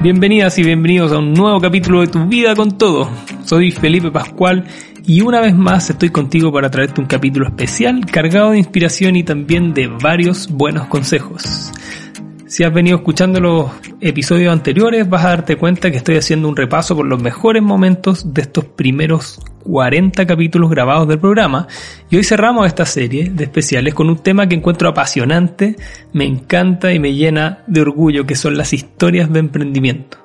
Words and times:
Bienvenidas 0.00 0.56
y 0.60 0.62
bienvenidos 0.62 1.10
a 1.10 1.18
un 1.18 1.34
nuevo 1.34 1.60
capítulo 1.60 2.02
de 2.02 2.06
Tu 2.06 2.24
vida 2.28 2.54
con 2.54 2.78
todo. 2.78 3.10
Soy 3.44 3.72
Felipe 3.72 4.12
Pascual 4.12 4.64
y 5.04 5.22
una 5.22 5.40
vez 5.40 5.56
más 5.56 5.90
estoy 5.90 6.10
contigo 6.10 6.52
para 6.52 6.70
traerte 6.70 7.00
un 7.00 7.08
capítulo 7.08 7.48
especial 7.48 8.06
cargado 8.06 8.52
de 8.52 8.58
inspiración 8.58 9.16
y 9.16 9.24
también 9.24 9.74
de 9.74 9.88
varios 9.88 10.48
buenos 10.52 10.86
consejos. 10.86 11.72
Si 12.48 12.64
has 12.64 12.72
venido 12.72 12.96
escuchando 12.96 13.40
los 13.40 13.70
episodios 14.00 14.50
anteriores 14.50 15.06
vas 15.06 15.22
a 15.22 15.28
darte 15.28 15.56
cuenta 15.56 15.90
que 15.90 15.98
estoy 15.98 16.16
haciendo 16.16 16.48
un 16.48 16.56
repaso 16.56 16.96
por 16.96 17.04
los 17.04 17.22
mejores 17.22 17.62
momentos 17.62 18.32
de 18.32 18.40
estos 18.40 18.64
primeros 18.64 19.38
40 19.64 20.26
capítulos 20.26 20.70
grabados 20.70 21.06
del 21.08 21.18
programa 21.18 21.68
y 22.08 22.16
hoy 22.16 22.24
cerramos 22.24 22.66
esta 22.66 22.86
serie 22.86 23.28
de 23.28 23.44
especiales 23.44 23.92
con 23.92 24.08
un 24.08 24.22
tema 24.22 24.48
que 24.48 24.54
encuentro 24.54 24.88
apasionante, 24.88 25.76
me 26.14 26.24
encanta 26.24 26.90
y 26.90 26.98
me 26.98 27.12
llena 27.12 27.64
de 27.66 27.82
orgullo 27.82 28.24
que 28.24 28.34
son 28.34 28.56
las 28.56 28.72
historias 28.72 29.30
de 29.30 29.40
emprendimiento. 29.40 30.16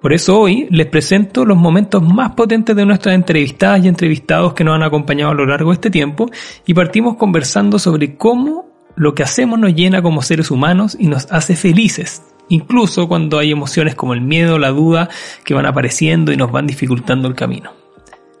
Por 0.00 0.14
eso 0.14 0.40
hoy 0.40 0.66
les 0.70 0.86
presento 0.86 1.44
los 1.44 1.58
momentos 1.58 2.02
más 2.02 2.30
potentes 2.30 2.74
de 2.74 2.86
nuestras 2.86 3.14
entrevistadas 3.14 3.84
y 3.84 3.88
entrevistados 3.88 4.54
que 4.54 4.64
nos 4.64 4.76
han 4.76 4.82
acompañado 4.82 5.32
a 5.32 5.34
lo 5.34 5.44
largo 5.44 5.72
de 5.72 5.74
este 5.74 5.90
tiempo 5.90 6.30
y 6.64 6.72
partimos 6.72 7.16
conversando 7.16 7.78
sobre 7.78 8.16
cómo 8.16 8.69
lo 9.00 9.14
que 9.14 9.22
hacemos 9.22 9.58
nos 9.58 9.74
llena 9.74 10.02
como 10.02 10.20
seres 10.20 10.50
humanos 10.50 10.94
y 11.00 11.06
nos 11.06 11.32
hace 11.32 11.56
felices, 11.56 12.22
incluso 12.50 13.08
cuando 13.08 13.38
hay 13.38 13.50
emociones 13.50 13.94
como 13.94 14.12
el 14.12 14.20
miedo, 14.20 14.58
la 14.58 14.68
duda, 14.68 15.08
que 15.42 15.54
van 15.54 15.64
apareciendo 15.64 16.32
y 16.32 16.36
nos 16.36 16.52
van 16.52 16.66
dificultando 16.66 17.26
el 17.26 17.34
camino. 17.34 17.72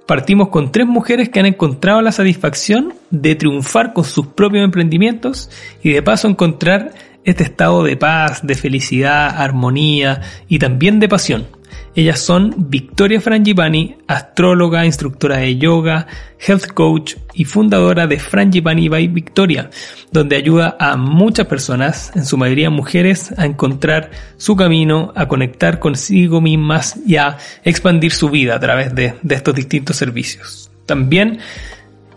Partimos 0.06 0.50
con 0.50 0.70
tres 0.70 0.86
mujeres 0.86 1.30
que 1.30 1.40
han 1.40 1.46
encontrado 1.46 2.02
la 2.02 2.12
satisfacción 2.12 2.92
de 3.08 3.36
triunfar 3.36 3.94
con 3.94 4.04
sus 4.04 4.26
propios 4.26 4.62
emprendimientos 4.62 5.48
y 5.82 5.92
de 5.92 6.02
paso 6.02 6.28
encontrar 6.28 6.92
este 7.24 7.42
estado 7.42 7.82
de 7.82 7.96
paz, 7.96 8.46
de 8.46 8.54
felicidad, 8.54 9.40
armonía 9.40 10.20
y 10.46 10.58
también 10.58 11.00
de 11.00 11.08
pasión 11.08 11.46
ellas 11.94 12.20
son 12.20 12.54
Victoria 12.56 13.20
Frangipani, 13.20 13.96
astróloga, 14.06 14.86
instructora 14.86 15.38
de 15.38 15.56
yoga, 15.56 16.06
health 16.38 16.68
coach 16.72 17.14
y 17.34 17.44
fundadora 17.44 18.06
de 18.06 18.18
Frangipani 18.18 18.88
by 18.88 19.08
Victoria, 19.08 19.70
donde 20.12 20.36
ayuda 20.36 20.76
a 20.78 20.96
muchas 20.96 21.46
personas, 21.46 22.12
en 22.14 22.24
su 22.24 22.36
mayoría 22.36 22.70
mujeres, 22.70 23.34
a 23.36 23.44
encontrar 23.44 24.10
su 24.36 24.54
camino, 24.54 25.12
a 25.16 25.26
conectar 25.26 25.80
consigo 25.80 26.40
mismas 26.40 26.96
y 27.06 27.16
a 27.16 27.38
expandir 27.64 28.12
su 28.12 28.30
vida 28.30 28.54
a 28.54 28.60
través 28.60 28.94
de, 28.94 29.14
de 29.20 29.34
estos 29.34 29.54
distintos 29.54 29.96
servicios. 29.96 30.70
También 30.86 31.40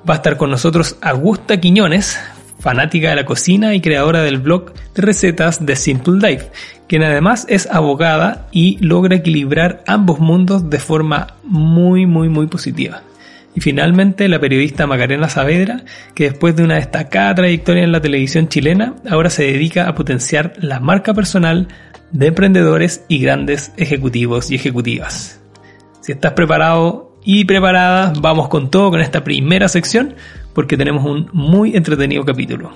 va 0.08 0.16
a 0.16 0.18
estar 0.18 0.38
con 0.38 0.52
nosotros 0.52 0.98
Augusta 1.02 1.60
Quiñones, 1.60 2.20
fanática 2.60 3.10
de 3.10 3.16
la 3.18 3.26
cocina 3.26 3.74
y 3.76 3.82
creadora 3.82 4.22
del 4.24 4.38
blog 4.38 4.74
de 4.96 5.02
recetas 5.02 5.66
de 5.66 5.76
Simple 5.76 6.30
Life, 6.30 6.50
quien 6.88 7.04
además 7.04 7.46
es 7.50 7.68
abogada 7.72 8.48
y 8.52 8.78
logra 8.80 9.16
equilibrar 9.16 9.84
ambos 9.88 10.20
mundos 10.20 10.70
de 10.70 10.80
forma 10.80 11.36
muy 11.44 12.06
muy 12.06 12.30
muy 12.30 12.48
positiva. 12.48 13.02
Y 13.56 13.62
finalmente 13.62 14.28
la 14.28 14.40
periodista 14.40 14.88
Macarena 14.88 15.30
Saavedra, 15.30 15.84
que 16.16 16.26
después 16.26 16.56
de 16.56 16.64
una 16.64 16.76
destacada 16.76 17.36
trayectoria 17.36 17.84
en 17.84 17.92
la 17.92 18.02
televisión 18.02 18.48
chilena, 18.48 18.96
ahora 19.10 19.30
se 19.30 19.44
dedica 19.44 19.88
a 19.88 19.96
potenciar 19.96 20.54
la 20.58 20.80
marca 20.80 21.14
personal 21.14 21.68
de 22.12 22.28
emprendedores 22.28 23.06
y 23.08 23.20
grandes 23.20 23.72
ejecutivos 23.78 24.50
y 24.50 24.56
ejecutivas. 24.56 25.40
Si 26.02 26.12
estás 26.12 26.34
preparado 26.34 27.18
y 27.24 27.46
preparada, 27.46 28.14
vamos 28.20 28.50
con 28.50 28.70
todo 28.70 28.92
con 28.92 29.02
esta 29.02 29.24
primera 29.24 29.68
sección 29.68 30.16
porque 30.54 30.78
tenemos 30.78 31.06
un 31.06 31.30
muy 31.32 31.76
entretenido 31.76 32.26
capítulo. 32.26 32.72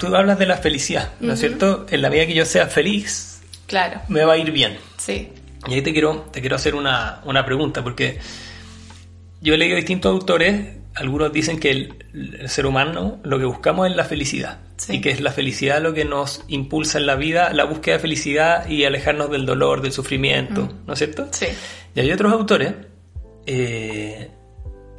Tú 0.00 0.16
hablas 0.16 0.38
de 0.38 0.46
la 0.46 0.56
felicidad, 0.56 1.12
¿no 1.20 1.34
es 1.34 1.40
cierto? 1.40 1.84
En 1.90 2.00
la 2.00 2.08
medida 2.08 2.26
que 2.26 2.32
yo 2.32 2.46
sea 2.46 2.66
feliz, 2.68 3.42
claro. 3.66 4.00
me 4.08 4.24
va 4.24 4.32
a 4.32 4.38
ir 4.38 4.50
bien. 4.50 4.78
Sí. 4.96 5.28
Y 5.68 5.74
ahí 5.74 5.82
te 5.82 5.92
quiero, 5.92 6.26
te 6.32 6.40
quiero 6.40 6.56
hacer 6.56 6.74
una, 6.74 7.20
una 7.26 7.44
pregunta, 7.44 7.84
porque 7.84 8.18
yo 9.42 9.52
he 9.52 9.58
leído 9.58 9.76
distintos 9.76 10.10
autores, 10.10 10.78
algunos 10.94 11.30
dicen 11.32 11.60
que 11.60 11.70
el, 11.70 12.48
ser 12.48 12.64
humano 12.64 13.20
lo 13.24 13.38
que 13.38 13.44
buscamos 13.44 13.88
es 13.88 13.94
la 13.94 14.04
felicidad. 14.04 14.60
Y 14.88 15.02
que 15.02 15.10
es 15.10 15.20
la 15.20 15.32
felicidad 15.32 15.82
lo 15.82 15.92
que 15.92 16.06
nos 16.06 16.44
impulsa 16.48 16.98
en 16.98 17.04
la 17.04 17.14
vida, 17.14 17.52
la 17.52 17.64
búsqueda 17.64 17.96
de 17.96 18.00
felicidad 18.00 18.66
y 18.66 18.86
alejarnos 18.86 19.30
del 19.30 19.44
dolor, 19.44 19.82
del 19.82 19.92
sufrimiento. 19.92 20.72
¿no 20.86 20.94
es 20.94 20.98
cierto? 20.98 21.28
Sí. 21.32 21.48
Y 21.94 22.00
hay 22.00 22.10
otros 22.10 22.32
autores 22.32 22.72
eh, 23.44 24.30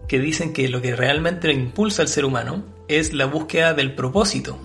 que 0.08 0.20
dicen 0.20 0.54
que 0.54 0.70
lo 0.70 0.80
que 0.80 0.96
realmente 0.96 1.52
impulsa 1.52 2.04
al 2.04 2.08
ser 2.08 2.26
humano 2.26 2.64
es 3.00 3.14
la 3.14 3.26
búsqueda 3.26 3.74
del 3.74 3.96
propósito 3.96 4.60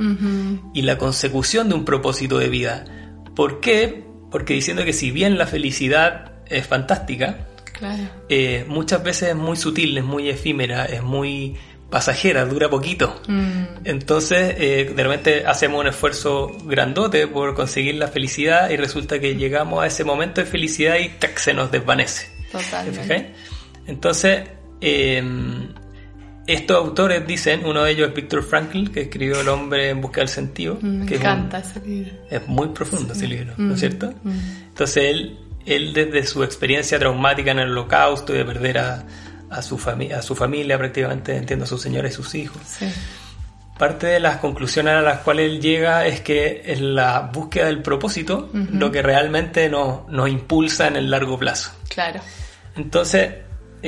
y 0.75 0.83
la 0.83 0.99
consecución 0.99 1.69
de 1.69 1.75
un 1.75 1.85
propósito 1.85 2.39
de 2.39 2.49
vida. 2.49 2.85
¿Por 3.35 3.61
qué? 3.61 4.05
Porque 4.31 4.55
diciendo 4.55 4.85
que 4.85 4.93
si 4.93 5.11
bien 5.11 5.39
la 5.39 5.47
felicidad 5.47 6.33
es 6.47 6.67
fantástica, 6.67 7.47
eh, 8.29 8.65
muchas 8.69 9.03
veces 9.03 9.31
es 9.31 9.37
muy 9.37 9.57
sutil, 9.57 9.97
es 9.97 10.05
muy 10.05 10.29
efímera, 10.29 10.87
es 10.87 11.03
muy 11.03 11.57
pasajera, 11.91 12.45
dura 12.45 12.69
poquito. 12.69 13.21
Mm. 13.29 13.65
Entonces, 13.85 14.55
eh, 14.59 14.93
de 14.95 15.03
repente 15.03 15.47
hacemos 15.47 15.81
un 15.81 15.89
esfuerzo 15.89 16.57
grandote 16.65 17.27
por 17.29 17.55
conseguir 17.55 17.95
la 17.97 18.09
felicidad 18.09 18.71
y 18.71 18.77
resulta 18.77 19.21
que 19.21 19.37
llegamos 19.37 19.83
a 19.83 19.87
ese 19.87 20.05
momento 20.05 20.41
de 20.41 20.47
felicidad 20.47 20.97
y 20.97 21.11
se 21.37 21.55
nos 21.55 21.71
desvanece. 21.71 22.29
Totalmente. 22.51 23.33
Entonces, 23.87 24.49
em, 24.81 25.69
estos 26.47 26.77
autores 26.77 27.27
dicen, 27.27 27.65
uno 27.65 27.85
de 27.85 27.93
ellos 27.93 28.09
es 28.09 28.15
Víctor 28.15 28.43
Frankl, 28.43 28.91
que 28.91 29.03
escribió 29.03 29.41
El 29.41 29.49
hombre 29.49 29.91
en 29.91 30.01
busca 30.01 30.21
del 30.21 30.29
sentido. 30.29 30.79
Mm, 30.81 31.05
me 31.05 31.17
encanta 31.17 31.59
ese 31.59 31.81
libro. 31.81 32.13
Es 32.31 32.47
muy 32.47 32.69
profundo 32.69 33.13
ese 33.13 33.27
libro, 33.27 33.55
¿no 33.57 33.75
es 33.75 33.79
mm, 33.79 33.81
cierto? 33.81 34.15
Entonces, 34.69 35.05
él, 35.05 35.39
él 35.65 35.93
desde 35.93 36.25
su 36.25 36.45
experiencia 36.45 36.99
traumática 36.99 37.51
en 37.51 37.59
el 37.59 37.71
holocausto 37.71 38.35
y 38.35 38.39
de 38.39 38.45
perder 38.45 38.79
a 38.79 39.05
a 39.51 39.63
su, 39.63 39.79
familia 39.79 40.19
a 40.19 40.23
su 40.23 40.35
familia 40.35 40.79
prácticamente, 40.79 41.37
entiendo, 41.37 41.65
a 41.65 41.69
su 41.69 41.79
señora 41.79 42.09
y 42.09 42.13
sus 42.13 42.35
hijos. 42.35 42.61
Parte 43.79 44.07
de 44.07 44.21
las 44.21 44.39
conclusiones 44.39 44.95
a 44.95 45.03
las 45.03 45.21
cuales 45.21 45.51
él 45.51 45.61
llega 45.61 46.07
es 46.07 46.21
que 46.21 46.63
es 46.65 46.81
la 46.81 47.31
búsqueda 47.33 47.67
del 47.67 47.83
propósito 47.83 48.49
lo 48.53 48.91
que 48.91 49.03
realmente 49.03 49.69
nos, 49.69 50.09
nos 50.09 50.29
impulsa 50.29 50.89
en 50.89 50.97
el 50.97 51.11
largo 51.11 51.39
plazo. 51.39 51.73
Claro. 51.89 52.21
Entonces, 52.75 53.35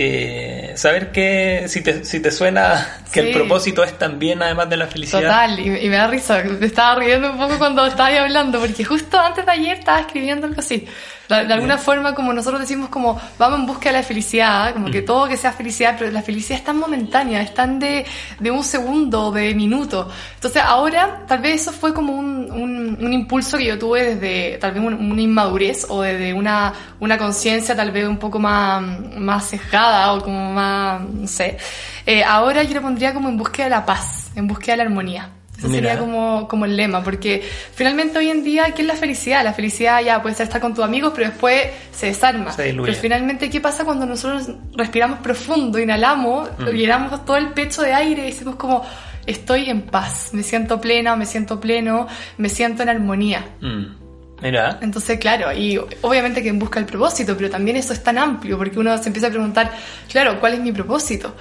eh, 0.00 0.74
saber 0.76 1.10
que 1.10 1.64
si 1.66 1.80
te, 1.80 2.04
si 2.04 2.20
te 2.20 2.30
suena 2.30 3.00
que 3.12 3.18
el 3.18 3.32
propósito 3.32 3.82
es 3.82 3.98
también 3.98 4.40
además 4.40 4.70
de 4.70 4.76
la 4.76 4.86
felicidad. 4.86 5.22
Total, 5.22 5.58
y, 5.58 5.88
me 5.88 5.96
da 5.96 6.06
risa, 6.06 6.44
me 6.44 6.66
estaba 6.66 7.00
riendo 7.00 7.32
un 7.32 7.38
poco 7.38 7.58
cuando 7.58 7.84
estaba 7.84 8.08
hablando, 8.22 8.60
porque 8.60 8.84
justo 8.84 9.18
antes 9.18 9.44
de 9.44 9.50
ayer 9.50 9.78
estaba 9.78 9.98
escribiendo 9.98 10.46
algo 10.46 10.60
así. 10.60 10.86
De, 11.28 11.52
alguna 11.52 11.76
forma, 11.76 12.14
como 12.14 12.32
nosotros 12.32 12.60
decimos, 12.60 12.88
como 12.88 13.20
vamos 13.38 13.60
en 13.60 13.66
busca 13.66 13.90
de 13.90 13.98
la 13.98 14.02
felicidad, 14.02 14.72
como 14.72 14.90
que 14.90 15.02
mm. 15.02 15.04
todo 15.04 15.28
que 15.28 15.36
sea 15.36 15.52
felicidad, 15.52 15.94
pero 15.98 16.10
la 16.10 16.22
felicidad 16.22 16.58
es 16.58 16.64
tan 16.64 16.78
momentánea, 16.78 17.42
es 17.42 17.52
tan 17.52 17.78
de, 17.78 18.06
de 18.40 18.50
un 18.50 18.64
segundo, 18.64 19.30
de 19.30 19.54
minuto. 19.54 20.08
Entonces 20.34 20.62
ahora, 20.64 21.24
tal 21.28 21.40
vez 21.40 21.62
eso 21.62 21.72
fue 21.72 21.92
como 21.92 22.14
un, 22.14 22.96
un, 22.98 23.12
impulso 23.12 23.58
que 23.58 23.66
yo 23.66 23.78
tuve 23.78 24.14
desde 24.14 24.58
tal 24.58 24.72
vez 24.72 24.82
una 24.82 25.20
inmadurez 25.20 25.86
o 25.90 26.00
desde 26.00 26.32
una, 26.32 26.72
una 27.00 27.18
conciencia 27.18 27.76
tal 27.76 27.90
vez 27.90 28.06
un 28.06 28.18
poco 28.18 28.38
más, 28.38 28.82
más 29.16 29.48
cejada 29.48 30.14
o 30.14 30.22
como 30.22 30.52
más, 30.52 31.02
no 31.02 31.26
sé. 31.26 31.58
Eh, 32.06 32.24
ahora 32.24 32.62
yo 32.62 32.74
lo 32.74 32.82
pondría 32.82 33.12
como 33.12 33.28
en 33.28 33.36
búsqueda 33.36 33.64
de 33.64 33.70
la 33.70 33.84
paz, 33.84 34.30
en 34.34 34.46
búsqueda 34.46 34.72
de 34.72 34.76
la 34.78 34.84
armonía. 34.84 35.37
Sería 35.60 35.98
como, 35.98 36.46
como 36.46 36.66
el 36.66 36.76
lema, 36.76 37.02
porque 37.02 37.42
finalmente 37.74 38.18
hoy 38.18 38.30
en 38.30 38.44
día, 38.44 38.72
¿qué 38.74 38.82
es 38.82 38.88
la 38.88 38.94
felicidad? 38.94 39.42
La 39.42 39.52
felicidad 39.52 40.00
ya 40.02 40.22
puede 40.22 40.36
ser 40.36 40.44
estar 40.44 40.60
con 40.60 40.72
tus 40.72 40.84
amigos, 40.84 41.12
pero 41.14 41.28
después 41.28 41.66
se 41.90 42.06
desarma. 42.06 42.54
pero 42.56 42.94
finalmente, 42.94 43.50
¿qué 43.50 43.60
pasa 43.60 43.84
cuando 43.84 44.06
nosotros 44.06 44.50
respiramos 44.76 45.18
profundo, 45.18 45.78
inhalamos, 45.78 46.48
mm. 46.58 46.66
llenamos 46.68 47.24
todo 47.24 47.36
el 47.36 47.48
pecho 47.48 47.82
de 47.82 47.92
aire 47.92 48.22
y 48.22 48.26
decimos 48.26 48.54
como, 48.54 48.86
estoy 49.26 49.68
en 49.68 49.82
paz, 49.82 50.30
me 50.32 50.44
siento 50.44 50.80
plena, 50.80 51.16
me 51.16 51.26
siento 51.26 51.58
pleno, 51.60 52.06
me 52.36 52.48
siento 52.48 52.84
en 52.84 52.90
armonía? 52.90 53.44
Mm. 53.60 53.96
Mira. 54.40 54.78
Entonces, 54.80 55.18
claro, 55.18 55.52
y 55.52 55.76
obviamente 56.02 56.40
que 56.40 56.52
busca 56.52 56.78
el 56.78 56.86
propósito, 56.86 57.36
pero 57.36 57.50
también 57.50 57.76
eso 57.76 57.92
es 57.92 58.04
tan 58.04 58.16
amplio, 58.18 58.56
porque 58.56 58.78
uno 58.78 58.96
se 58.96 59.08
empieza 59.08 59.26
a 59.26 59.30
preguntar, 59.30 59.72
claro, 60.08 60.38
¿cuál 60.38 60.54
es 60.54 60.60
mi 60.60 60.70
propósito? 60.70 61.34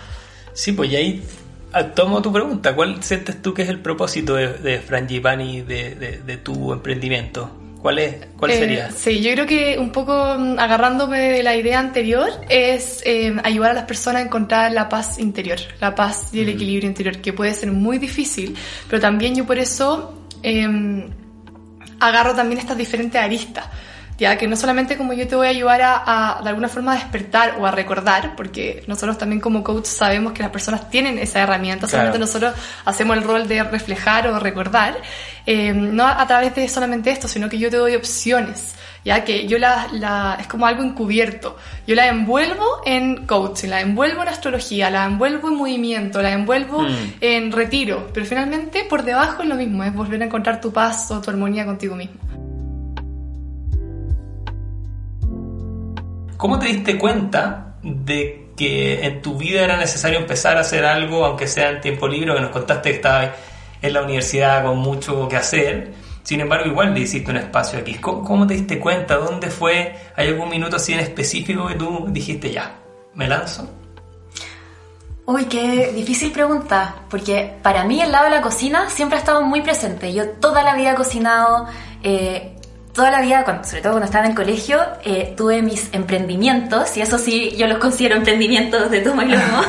Sí, 0.54 0.72
pues 0.72 0.92
y 0.92 0.96
ahí 0.96 1.24
Ah, 1.24 1.47
tomo 1.86 2.22
tu 2.22 2.32
pregunta. 2.32 2.76
¿Cuál 2.76 3.04
sientes 3.04 3.42
tú 3.42 3.54
que 3.54 3.64
es 3.64 3.70
el 3.70 3.80
propósito 3.80 4.36
de, 4.36 4.54
de 4.54 4.80
Frangipani, 4.80 5.62
de, 5.62 5.96
de, 5.96 6.38
tu 6.38 6.74
emprendimiento? 6.74 7.50
¿Cuál, 7.82 8.00
es, 8.00 8.16
cuál 8.38 8.52
eh, 8.52 8.60
sería? 8.60 8.92
Sí, 8.92 9.22
yo 9.22 9.32
creo 9.34 9.46
que 9.46 9.78
un 9.78 9.92
poco 9.92 10.36
mm, 10.38 10.60
agarrándome 10.60 11.20
de 11.20 11.44
la 11.44 11.56
idea 11.56 11.80
anterior 11.80 12.30
es 12.50 13.02
eh, 13.06 13.36
ayudar 13.44 13.72
a 13.72 13.74
las 13.76 13.86
personas 13.86 14.24
a 14.24 14.26
encontrar 14.26 14.72
la 14.72 14.90
paz 14.90 15.20
interior, 15.20 15.60
la 15.80 15.94
paz 15.94 16.30
y 16.34 16.40
el 16.40 16.48
mm. 16.48 16.50
equilibrio 16.50 16.90
interior, 16.90 17.18
que 17.20 17.34
puede 17.34 17.54
ser 17.54 17.72
muy 17.72 17.98
difícil, 17.98 18.56
pero 18.90 19.00
también 19.02 19.36
yo 19.36 19.46
por 19.46 19.58
eso 19.58 20.26
em, 20.44 21.10
agarro 22.00 22.34
también 22.36 22.60
estas 22.60 22.78
diferentes 22.78 23.22
aristas 23.22 23.66
ya 24.18 24.38
que 24.38 24.48
no 24.48 24.56
solamente 24.56 24.98
como 24.98 25.14
yo 25.14 25.28
te 25.28 25.36
voy 25.36 25.48
a 25.48 25.50
ayudar 25.52 25.82
a, 25.84 26.40
de 26.44 26.50
alguna 26.50 26.68
forma 26.68 26.94
a 26.94 26.96
despertar 26.96 27.56
o 27.60 27.66
a 27.66 27.72
recordar, 27.72 28.36
porque 28.36 28.84
nosotros 28.88 29.18
también 29.18 29.40
como 29.40 29.64
coach 29.64 29.86
sabemos 29.86 30.34
que 30.34 30.42
las 30.42 30.52
personas 30.52 30.90
tienen 30.90 31.20
esa 31.20 31.42
herramienta, 31.42 31.88
solamente 31.88 32.20
nosotros 32.20 32.54
hacemos 32.86 33.18
el 33.18 33.24
rol 33.24 33.48
de 33.48 33.64
reflejar 33.64 34.28
o 34.28 34.40
recordar, 34.40 34.98
eh, 35.46 35.74
no 35.74 36.08
a 36.08 36.26
través 36.28 36.56
de 36.56 36.68
solamente 36.68 37.12
esto, 37.12 37.28
sino 37.28 37.48
que 37.48 37.58
yo 37.58 37.70
te 37.70 37.78
doy 37.78 37.96
opciones 37.96 38.76
ya 39.08 39.24
que 39.24 39.48
yo 39.48 39.58
la, 39.58 39.88
la, 39.94 40.38
es 40.38 40.48
como 40.48 40.66
algo 40.66 40.84
encubierto. 40.84 41.56
Yo 41.88 41.96
la 41.96 42.08
envuelvo 42.08 42.82
en 42.86 43.26
coaching, 43.26 43.70
la 43.70 43.80
envuelvo 43.80 44.22
en 44.22 44.28
astrología, 44.28 44.90
la 44.90 45.06
envuelvo 45.06 45.48
en 45.48 45.56
movimiento, 45.56 46.22
la 46.22 46.34
envuelvo 46.34 46.82
mm. 46.82 47.14
en 47.22 47.54
retiro, 47.54 48.10
pero 48.14 48.26
finalmente 48.26 48.84
por 48.84 49.04
debajo 49.04 49.44
es 49.44 49.48
lo 49.48 49.56
mismo, 49.56 49.86
es 49.86 49.94
volver 49.94 50.22
a 50.22 50.26
encontrar 50.26 50.60
tu 50.60 50.74
paz 50.74 51.10
o 51.12 51.22
tu 51.22 51.30
armonía 51.30 51.66
contigo 51.66 51.96
mismo. 51.96 52.27
¿Cómo 56.38 56.60
te 56.60 56.68
diste 56.68 56.98
cuenta 57.00 57.74
de 57.82 58.52
que 58.56 59.06
en 59.06 59.22
tu 59.22 59.38
vida 59.38 59.64
era 59.64 59.78
necesario 59.78 60.20
empezar 60.20 60.58
a 60.58 60.62
hacer 60.62 60.86
algo, 60.86 61.26
aunque 61.26 61.48
sea 61.48 61.70
en 61.70 61.82
tiempo 61.82 62.08
libre, 62.08 62.34
que 62.34 62.42
nos 62.42 62.52
contaste 62.52 62.92
que 62.92 62.96
estabas 62.98 63.30
en 63.82 63.94
la 63.94 64.04
universidad 64.04 64.64
con 64.64 64.78
mucho 64.78 65.28
que 65.28 65.36
hacer? 65.36 65.94
Sin 66.22 66.42
embargo, 66.42 66.68
igual 66.68 66.94
le 66.94 67.00
hiciste 67.00 67.32
un 67.32 67.38
espacio 67.38 67.80
aquí. 67.80 67.96
¿Cómo, 67.96 68.46
te 68.46 68.54
diste 68.54 68.80
cuenta? 68.80 69.16
¿Dónde 69.16 69.50
fue? 69.50 69.96
¿Hay 70.16 70.28
algún 70.28 70.50
minuto 70.50 70.76
así 70.76 70.94
en 70.94 71.00
específico 71.00 71.68
que 71.68 71.76
tú 71.76 72.06
dijiste, 72.10 72.52
ya, 72.52 72.76
me 73.16 73.28
lanzo? 73.28 73.68
Uy, 75.26 75.46
qué 75.46 75.92
difícil 75.94 76.32
pregunta, 76.32 76.96
porque 77.10 77.54
para 77.64 77.84
mí 77.84 78.02
el 78.02 78.12
lado 78.12 78.26
de 78.26 78.32
la 78.32 78.42
cocina 78.42 78.90
siempre 78.90 79.18
ha 79.18 79.20
estado 79.20 79.42
muy 79.42 79.62
presente. 79.62 80.14
Yo 80.14 80.30
toda 80.32 80.64
la 80.64 80.76
vida 80.76 80.92
he 80.92 80.96
cocinado, 80.96 81.68
eh, 82.04 82.57
toda 82.98 83.12
la 83.12 83.22
vida, 83.22 83.46
sobre 83.64 83.82
todo 83.82 83.94
cuando 83.94 84.06
estaba 84.06 84.26
en 84.26 84.32
el 84.32 84.36
colegio, 84.36 84.82
eh, 85.04 85.36
tuve 85.38 85.62
mis 85.62 85.94
emprendimientos, 85.94 86.98
y 86.98 87.02
eso 87.02 87.20
sí, 87.20 87.56
yo 87.56 87.68
los 87.68 87.78
considero 87.78 88.16
emprendimientos 88.16 88.90
de 88.90 89.02
toma 89.02 89.24
y 89.24 89.30
lomo. 89.30 89.62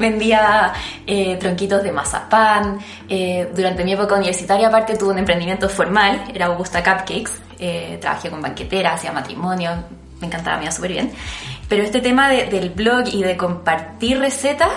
Vendía 0.00 0.72
eh, 1.06 1.36
tronquitos 1.36 1.82
de 1.84 1.92
mazapán. 1.92 2.80
Eh, 3.08 3.48
durante 3.54 3.84
mi 3.84 3.92
época 3.92 4.16
universitaria, 4.16 4.66
aparte, 4.66 4.96
tuve 4.96 5.12
un 5.12 5.18
emprendimiento 5.20 5.68
formal, 5.68 6.24
era 6.34 6.46
Augusta 6.46 6.82
Cupcakes. 6.82 7.30
trabajé 8.00 8.30
con 8.30 8.42
banqueteras, 8.42 8.94
hacía 8.96 9.12
matrimonio, 9.12 9.70
me 10.20 10.26
encantaba, 10.26 10.56
me 10.56 10.64
iba 10.64 10.72
súper 10.72 10.90
bien. 10.90 11.12
Pero 11.68 11.84
este 11.84 12.00
tema 12.00 12.28
del 12.28 12.70
blog 12.70 13.04
y 13.12 13.22
de 13.22 13.36
compartir 13.36 14.18
recetas, 14.18 14.72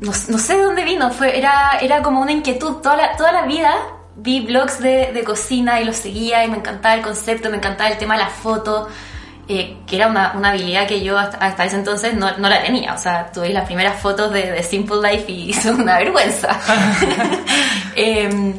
no, 0.00 0.12
sé 0.14 0.56
de 0.56 0.62
dónde 0.62 0.84
vino, 0.84 1.10
fue, 1.10 1.36
era, 1.36 1.78
era 1.82 2.02
como 2.02 2.22
una 2.22 2.32
inquietud. 2.32 2.76
Toda 2.76 3.14
toda 3.18 3.30
la 3.32 3.42
vida 3.42 3.74
vi 4.18 4.40
blogs 4.40 4.80
de, 4.80 5.22
cocina 5.24 5.80
y 5.80 5.84
los 5.84 5.96
seguía 5.96 6.44
y 6.44 6.48
me 6.50 6.58
encantaba 6.58 6.94
el 6.94 7.02
concepto, 7.02 7.50
me 7.50 7.56
encantaba 7.56 7.90
el 7.90 7.98
tema 7.98 8.14
de 8.16 8.24
la 8.24 8.28
foto, 8.28 8.88
eh, 9.48 9.78
que 9.86 9.96
era 9.96 10.08
una, 10.08 10.32
habilidad 10.32 10.86
que 10.86 11.02
yo 11.02 11.16
hasta, 11.16 11.64
ese 11.64 11.76
entonces 11.76 12.14
no, 12.14 12.30
la 12.36 12.62
tenía. 12.62 12.94
O 12.94 12.98
sea, 12.98 13.30
tuve 13.32 13.50
las 13.50 13.64
primeras 13.64 14.00
fotos 14.00 14.32
de, 14.32 14.62
Simple 14.62 14.96
Life 15.02 15.30
y 15.30 15.52
son 15.54 15.80
una 15.82 15.98
vergüenza. 15.98 16.58
Em, 17.96 18.54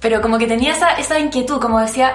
pero 0.00 0.22
como 0.22 0.38
que 0.38 0.46
tenía 0.46 0.72
esa, 0.72 0.92
esa 0.92 1.18
inquietud, 1.18 1.60
como 1.60 1.80
decía, 1.80 2.14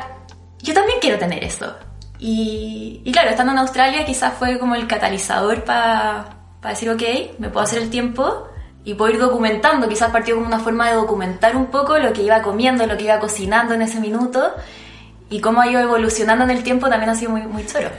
yo 0.60 0.74
también 0.74 1.00
quiero 1.00 1.20
tener 1.20 1.44
eso. 1.44 1.76
Y, 2.18 3.02
y 3.04 3.12
claro, 3.12 3.30
estando 3.30 3.52
en 3.52 3.60
Australia 3.60 4.06
quizás 4.06 4.34
fue 4.38 4.58
como 4.60 4.76
el 4.76 4.88
catalizador 4.88 5.64
para 5.64 6.38
decir, 6.64 6.90
ok, 6.90 7.40
me 7.40 7.50
puedo 7.50 7.64
hacer 7.64 7.82
el 7.82 7.90
tiempo 7.90 8.51
y 8.84 8.96
puedo 8.96 9.14
ir 9.14 9.20
documentando, 9.20 9.88
quizás 9.88 10.10
partió 10.12 10.36
como 10.36 10.48
una 10.48 10.60
forma 10.60 10.90
de 10.90 10.96
documentar 10.96 11.56
un 11.56 11.68
poco 11.68 11.98
lo 11.98 12.14
que 12.14 12.24
iba 12.24 12.42
comiendo, 12.42 12.88
lo 12.88 12.98
que 12.98 13.04
iba 13.04 13.20
cocinando 13.20 13.74
en 13.74 13.84
ese 13.84 14.00
minuto 14.00 14.56
y 15.30 15.40
cómo 15.40 15.62
ha 15.62 15.68
ido 15.68 15.80
evolucionando 15.80 16.44
en 16.44 16.52
el 16.52 16.64
tiempo 16.64 16.90
también 16.90 17.10
ha 17.10 17.16
sido 17.16 17.32
muy, 17.32 17.42
muy 17.44 17.66
choro. 17.66 17.90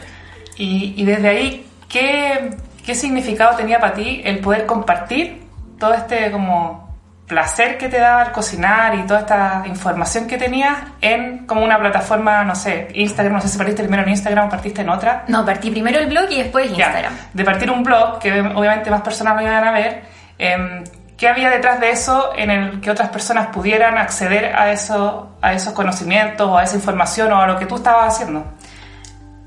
Y, 0.57 0.95
y 0.97 1.05
desde 1.05 1.29
ahí, 1.29 1.67
¿qué, 1.89 2.57
¿qué 2.85 2.95
significado 2.95 3.57
tenía 3.57 3.81
para 3.81 3.95
ti 3.95 4.21
el 4.25 4.41
poder 4.41 4.67
compartir 4.67 5.43
todo 5.79 5.95
este 5.95 6.31
como 6.31 6.83
placer 7.27 7.79
que 7.79 7.89
te 7.89 7.99
daba 7.99 8.25
el 8.25 8.33
cocinar 8.33 8.95
y 8.95 9.07
toda 9.07 9.21
esta 9.21 9.63
información 9.67 10.27
que 10.27 10.37
tenías 10.37 10.77
en 11.01 11.47
como 11.47 11.65
una 11.65 11.79
plataforma, 11.79 12.45
no 12.45 12.55
sé, 12.55 12.89
Instagram, 12.93 13.37
no 13.37 13.41
sé 13.41 13.49
si 13.49 13.57
partiste 13.57 13.83
primero 13.83 14.03
en 14.03 14.11
Instagram 14.11 14.49
o 14.49 14.51
partiste 14.51 14.83
en 14.83 14.91
otra. 14.91 15.25
No, 15.29 15.45
partí 15.45 15.71
primero 15.71 15.99
el 15.99 16.09
blog 16.09 16.31
y 16.31 16.43
después 16.43 16.71
Instagram. 16.71 17.15
de 17.33 17.45
partir 17.45 17.71
un 17.71 17.83
blog, 17.83 18.19
que 18.19 18.39
obviamente 18.41 18.91
más 18.91 19.01
personas 19.01 19.37
lo 19.37 19.43
iban 19.43 19.65
a 19.65 19.73
ver, 19.73 20.03
Em, 20.39 20.85
¿Qué 21.23 21.29
había 21.29 21.51
detrás 21.51 21.79
de 21.79 21.91
eso 21.91 22.33
en 22.37 22.51
el 22.51 22.81
que 22.81 22.91
otras 22.91 23.11
personas 23.11 23.47
pudieran 23.55 23.97
acceder 23.97 24.57
a, 24.57 24.73
eso, 24.73 25.37
a 25.41 25.53
esos 25.53 25.73
conocimientos 25.73 26.49
o 26.49 26.59
a 26.59 26.65
esa 26.65 26.75
información 26.75 27.33
o 27.33 27.41
a 27.41 27.47
lo 27.47 27.57
que 27.61 27.67
tú 27.67 27.77
estabas 27.77 28.13
haciendo? 28.13 28.45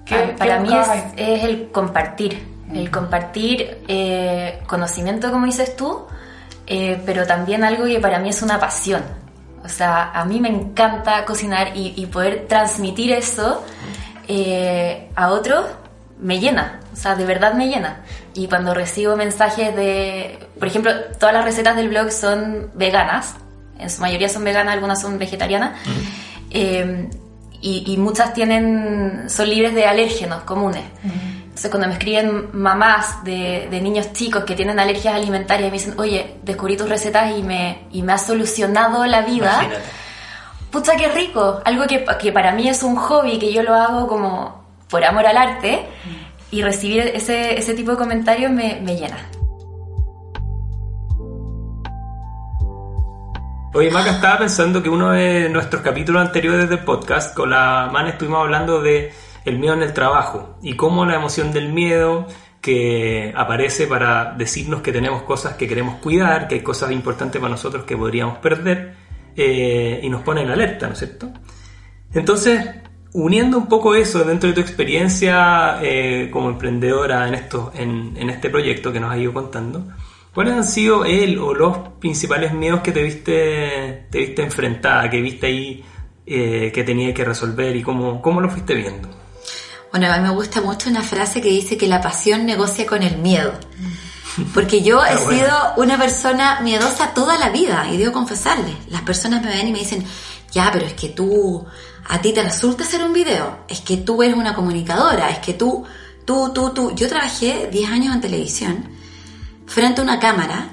¿Qué, 0.06 0.16
para 0.38 0.62
mí 0.62 0.70
es, 1.18 1.44
el 1.44 1.70
compartir, 1.74 2.48
el 2.74 2.90
compartir 2.90 3.84
eh, 3.90 4.64
conocimiento, 4.68 5.30
como 5.32 5.48
dices 5.48 5.76
tú, 5.76 6.06
eh, 6.66 7.02
pero 7.06 7.28
también 7.28 7.66
algo 7.66 7.84
que 7.84 8.00
para 8.00 8.20
mí 8.20 8.30
es 8.30 8.42
una 8.42 8.58
pasión. 8.58 9.04
O 9.62 9.68
sea, 9.68 10.12
a 10.14 10.24
mí 10.24 10.40
me 10.40 10.48
encanta 10.48 11.26
cocinar 11.26 11.72
y, 11.76 12.06
poder 12.06 12.46
transmitir 12.48 13.12
eso 13.12 13.66
eh, 14.30 15.10
a 15.14 15.28
otros 15.28 15.66
me 16.20 16.40
llena, 16.40 16.80
o 16.94 16.96
sea, 16.96 17.16
de 17.16 17.26
verdad 17.26 17.54
me 17.54 17.68
llena. 17.68 18.02
Y 18.34 18.48
cuando 18.48 18.74
recibo 18.74 19.16
mensajes 19.16 19.76
de, 19.76 20.40
por 20.58 20.68
ejemplo, 20.68 20.92
todas 21.20 21.34
las 21.34 21.46
recetas 21.46 21.76
del 21.76 21.90
blog 21.90 22.12
son 22.12 22.72
veganas, 22.74 23.36
en 23.80 23.90
su 23.90 24.02
mayoría 24.02 24.30
son 24.30 24.44
veganas, 24.44 24.74
algunas 24.74 25.02
son 25.02 25.18
vegetarianas, 25.18 25.78
eh, 26.52 27.10
y, 27.62 27.98
muchas 27.98 28.34
tienen, 28.34 29.26
son 29.28 29.50
libres 29.50 29.74
de 29.74 29.86
alérgenos 29.86 30.44
comunes. 30.44 30.84
Entonces 31.04 31.72
cuando 31.72 31.88
me 31.88 31.94
escriben 31.94 32.50
mamás 32.54 33.24
de, 33.24 33.68
niños 33.82 34.14
chicos 34.14 34.44
que 34.44 34.56
tienen 34.56 34.80
alergias 34.80 35.16
alimentarias 35.16 35.70
y 35.70 35.72
me 35.72 35.78
dicen, 35.78 35.94
oye, 35.98 36.36
descubrí 36.44 36.78
tus 36.78 36.88
recetas 36.88 37.36
y 37.36 37.42
me, 37.42 37.88
y 37.92 38.04
me 38.04 38.14
ha 38.14 38.18
solucionado 38.20 39.06
la 39.06 39.22
vida. 39.22 39.68
Pucha, 40.70 40.96
qué 40.96 41.08
rico. 41.08 41.62
Algo 41.66 41.88
que, 41.88 42.06
que 42.20 42.32
para 42.32 42.52
mí 42.52 42.68
es 42.68 42.84
un 42.84 42.98
hobby, 42.98 43.40
que 43.40 43.52
yo 43.52 43.64
lo 43.64 43.74
hago 43.74 44.08
como 44.08 44.65
por 44.90 45.04
amor 45.04 45.26
al 45.26 45.38
arte 45.38 45.86
y 46.52 46.62
recibir 46.62 47.02
ese, 47.02 47.58
ese 47.58 47.74
tipo 47.74 47.92
de 47.92 47.98
comentarios 47.98 48.52
me, 48.52 48.80
me 48.82 48.96
llena. 48.96 49.18
Oye, 53.74 53.92
Maca, 53.92 54.12
estaba 54.12 54.38
pensando 54.40 54.82
que 54.82 54.88
uno 54.88 55.12
de 55.12 55.50
nuestros 55.50 55.82
capítulos 55.82 56.26
anteriores 56.26 56.70
del 56.70 56.80
podcast, 56.80 57.36
con 57.36 57.50
la 57.50 57.90
Man 57.92 58.08
estuvimos 58.08 58.40
hablando 58.40 58.82
de 58.82 59.12
el 59.44 59.60
miedo 59.60 59.74
en 59.74 59.84
el 59.84 59.94
trabajo 59.94 60.58
y 60.62 60.78
cómo 60.78 61.06
la 61.06 61.16
emoción 61.16 61.52
del 61.52 61.74
miedo 61.74 62.26
que 62.62 63.34
aparece 63.36 63.86
para 63.86 64.34
decirnos 64.34 64.82
que 64.82 64.92
tenemos 64.92 65.24
cosas 65.24 65.56
que 65.56 65.68
queremos 65.68 65.96
cuidar, 65.96 66.48
que 66.48 66.56
hay 66.56 66.62
cosas 66.62 66.92
importantes 66.92 67.40
para 67.40 67.52
nosotros 67.52 67.84
que 67.84 67.98
podríamos 67.98 68.38
perder 68.38 68.96
eh, 69.36 70.00
y 70.02 70.10
nos 70.10 70.24
pone 70.24 70.44
en 70.44 70.50
alerta, 70.50 70.88
¿no 70.88 70.94
es 70.94 71.00
cierto? 71.00 71.32
Entonces, 72.14 72.66
uniendo 73.16 73.58
un 73.58 73.68
poco 73.68 73.96
eso 73.96 74.24
dentro 74.26 74.50
de 74.50 74.56
tu 74.56 74.62
experiencia 74.62 75.80
eh, 75.82 76.30
como 76.32 76.50
emprendedora 76.50 77.28
en, 77.28 77.36
esto, 77.36 77.72
en, 77.74 78.16
en, 78.18 78.30
este 78.30 78.50
proyecto 78.50 78.92
que 78.92 79.00
nos 79.00 79.12
ha 79.12 79.18
ido 79.18 79.34
contando, 79.34 79.86
¿cuáles 80.34 80.54
han 80.54 80.66
sido 80.66 81.06
él 81.06 81.40
o 81.40 81.54
los 81.54 81.78
principales 82.00 82.54
miedos 82.54 82.82
que 82.82 82.92
te 82.92 83.02
viste, 83.02 84.08
te 84.12 84.18
viste 84.20 84.42
enfrentada, 84.44 85.10
que 85.10 85.22
viste 85.22 85.48
ahí 85.48 85.86
eh, 86.26 86.72
que 86.74 86.84
tenía 86.84 87.14
que 87.14 87.24
resolver 87.24 87.74
y 87.76 87.84
cómo, 87.84 88.22
cómo 88.22 88.42
lo 88.42 88.50
fuiste 88.50 88.76
viendo? 88.76 89.08
Bueno, 89.92 90.12
a 90.12 90.18
mí 90.18 90.24
me 90.24 90.32
gusta 90.32 90.60
mucho 90.60 90.90
una 90.90 91.02
frase 91.02 91.42
que 91.42 91.50
dice 91.50 91.78
que 91.78 91.88
la 91.88 92.02
pasión 92.02 92.46
negocia 92.46 92.86
con 92.86 93.02
el 93.02 93.18
miedo. 93.20 93.54
Porque 94.54 94.84
yo 94.84 95.06
he 95.06 95.18
sido 95.18 95.74
una 95.78 95.98
persona 95.98 96.60
miedosa 96.62 97.14
toda 97.14 97.40
la 97.40 97.50
vida 97.50 97.88
y 97.90 97.96
debo 97.96 98.12
confesarle. 98.12 98.76
Las 98.90 99.04
personas 99.04 99.42
me 99.42 99.52
ven 99.52 99.70
y 99.70 99.72
me 99.72 99.80
dicen, 99.80 100.04
ya, 100.52 100.70
pero 100.74 100.86
es 100.86 100.94
que 100.94 101.10
tú 101.10 101.66
a 102.08 102.22
ti 102.22 102.34
te 102.34 102.44
resulta 102.44 102.84
hacer 102.84 103.04
un 103.04 103.14
video, 103.14 103.60
es 103.68 103.82
que 103.82 103.98
tú 103.98 104.22
eres 104.22 104.36
una 104.36 104.54
comunicadora, 104.54 105.30
es 105.30 105.40
que 105.40 105.54
tú, 105.54 105.86
tú, 106.26 106.52
tú, 106.54 106.72
tú. 106.72 106.94
Yo 106.96 107.10
trabajé 107.10 107.70
10 107.72 107.90
años 107.90 108.16
en 108.16 108.22
televisión 108.22 108.90
frente 109.66 110.02
a 110.02 110.04
una 110.04 110.20
cámara 110.20 110.70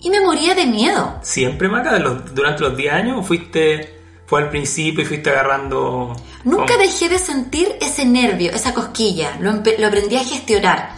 y 0.00 0.10
me 0.10 0.20
moría 0.20 0.54
de 0.54 0.66
miedo. 0.66 1.18
¿Siempre, 1.22 1.68
Maca? 1.68 1.98
¿Durante 1.98 2.62
los 2.62 2.76
10 2.76 2.92
años 2.92 3.26
fuiste 3.26 3.99
fue 4.30 4.42
al 4.42 4.48
principio 4.48 5.02
y 5.02 5.06
fuiste 5.06 5.28
agarrando... 5.28 6.14
Nunca 6.44 6.76
dejé 6.76 7.08
de 7.08 7.18
sentir 7.18 7.76
ese 7.80 8.04
nervio, 8.04 8.52
esa 8.52 8.72
cosquilla, 8.72 9.36
lo, 9.40 9.54
lo 9.54 9.86
aprendí 9.88 10.16
a 10.16 10.24
gestionar. 10.24 10.92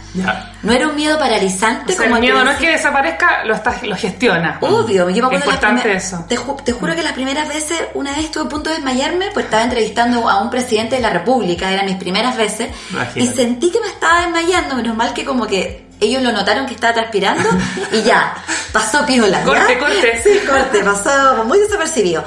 No 0.61 0.71
era 0.71 0.87
un 0.87 0.95
miedo 0.95 1.17
paralizante 1.17 1.95
como 1.95 2.17
el 2.17 2.21
miedo 2.21 2.43
no 2.43 2.51
es 2.51 2.57
que 2.57 2.69
desaparezca, 2.69 3.43
lo, 3.43 3.55
estás, 3.55 3.81
lo 3.81 3.95
gestiona. 3.95 4.59
Obvio, 4.61 5.09
yo 5.09 5.27
me 5.31 5.37
importante 5.37 5.93
eso. 5.93 6.23
Te, 6.29 6.37
juro 6.37 6.95
que 6.95 7.01
las 7.01 7.13
primeras 7.13 7.47
veces, 7.47 7.81
una 7.95 8.11
vez 8.11 8.25
estuve 8.25 8.43
a 8.43 8.49
punto 8.49 8.69
de 8.69 8.75
desmayarme, 8.75 9.31
pues 9.33 9.45
estaba 9.45 9.63
entrevistando 9.63 10.29
a 10.29 10.39
un 10.39 10.51
presidente 10.51 10.97
de 10.97 11.01
la 11.01 11.09
República, 11.09 11.71
eran 11.71 11.87
mis 11.87 11.97
primeras 11.97 12.37
veces, 12.37 12.69
y 13.15 13.25
sentí 13.25 13.71
que 13.71 13.79
me 13.79 13.87
estaba 13.87 14.21
desmayando, 14.21 14.75
menos 14.75 14.95
mal 14.95 15.11
que 15.11 15.25
como 15.25 15.47
que 15.47 15.87
ellos 15.99 16.21
lo 16.21 16.31
notaron 16.31 16.67
que 16.67 16.75
estaba 16.75 16.93
transpirando 16.93 17.49
y 17.91 18.03
ya, 18.03 18.35
pasó 18.71 19.03
piola. 19.07 19.41
Corte, 19.41 19.79
corte. 19.79 20.21
Sí, 20.23 20.39
corte, 20.45 20.83
pasó 20.83 21.43
muy 21.45 21.57
desapercibido. 21.57 22.23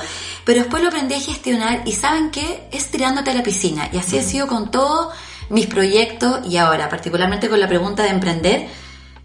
Pero 0.47 0.61
después 0.61 0.81
lo 0.81 0.91
aprendí 0.91 1.15
a 1.17 1.21
gestionar 1.21 1.83
y 1.87 1.93
saben 1.93 2.31
qué, 2.31 2.69
es 2.71 2.89
tirándote 2.89 3.33
a 3.33 3.35
la 3.35 3.43
piscina. 3.43 3.91
Y 3.93 3.99
así 3.99 4.17
ha 4.17 4.23
sido 4.23 4.47
con 4.47 4.71
todos 4.71 5.13
mis 5.51 5.67
proyectos 5.67 6.47
y 6.47 6.57
ahora, 6.57 6.89
particularmente 6.89 7.49
con 7.49 7.59
la 7.59 7.67
pregunta 7.67 8.05
de 8.05 8.11
emprender. 8.11 8.69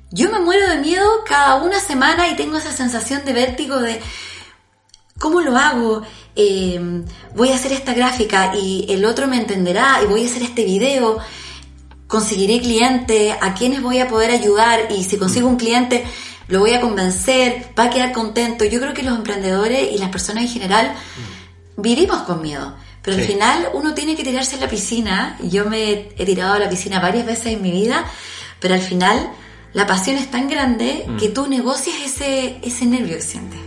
Yo 0.09 0.31
me 0.31 0.39
muero 0.39 0.67
de 0.67 0.77
miedo 0.79 1.07
cada 1.27 1.57
una 1.57 1.79
semana 1.79 2.27
y 2.27 2.35
tengo 2.35 2.57
esa 2.57 2.71
sensación 2.71 3.23
de 3.23 3.33
vértigo 3.33 3.77
de 3.77 4.01
¿cómo 5.19 5.41
lo 5.41 5.55
hago? 5.55 6.01
Eh, 6.35 7.03
voy 7.35 7.51
a 7.51 7.55
hacer 7.55 7.71
esta 7.71 7.93
gráfica 7.93 8.55
y 8.55 8.87
el 8.89 9.05
otro 9.05 9.27
me 9.27 9.37
entenderá 9.37 9.99
y 10.03 10.07
voy 10.07 10.23
a 10.23 10.25
hacer 10.25 10.41
este 10.41 10.65
video 10.65 11.19
conseguiré 12.11 12.59
clientes, 12.59 13.33
a 13.39 13.53
quienes 13.53 13.81
voy 13.81 13.99
a 13.99 14.09
poder 14.09 14.31
ayudar 14.31 14.91
y 14.91 15.05
si 15.05 15.17
consigo 15.17 15.47
un 15.47 15.55
cliente 15.55 16.03
lo 16.51 16.59
voy 16.59 16.73
a 16.73 16.81
convencer, 16.81 17.67
va 17.79 17.85
a 17.85 17.89
quedar 17.89 18.11
contento. 18.11 18.65
Yo 18.65 18.81
creo 18.81 18.93
que 18.93 19.03
los 19.03 19.17
emprendedores 19.17 19.89
y 19.91 19.97
las 19.97 20.09
personas 20.09 20.43
en 20.43 20.49
general 20.49 20.93
vivimos 21.77 22.23
con 22.23 22.41
miedo. 22.41 22.75
Pero 23.01 23.17
al 23.17 23.23
final 23.23 23.69
uno 23.73 23.93
tiene 23.93 24.15
que 24.15 24.23
tirarse 24.23 24.55
en 24.55 24.61
la 24.61 24.67
piscina. 24.67 25.37
Yo 25.41 25.65
me 25.65 26.09
he 26.15 26.25
tirado 26.25 26.53
a 26.53 26.59
la 26.59 26.69
piscina 26.69 26.99
varias 26.99 27.25
veces 27.25 27.47
en 27.47 27.61
mi 27.61 27.71
vida, 27.71 28.05
pero 28.59 28.73
al 28.73 28.81
final 28.81 29.31
la 29.73 29.87
pasión 29.87 30.17
es 30.17 30.29
tan 30.29 30.49
grande 30.49 31.05
que 31.17 31.29
tú 31.29 31.47
negocias 31.47 31.95
ese, 32.03 32.59
ese 32.61 32.85
nervio 32.85 33.15
que 33.15 33.23
sientes. 33.23 33.59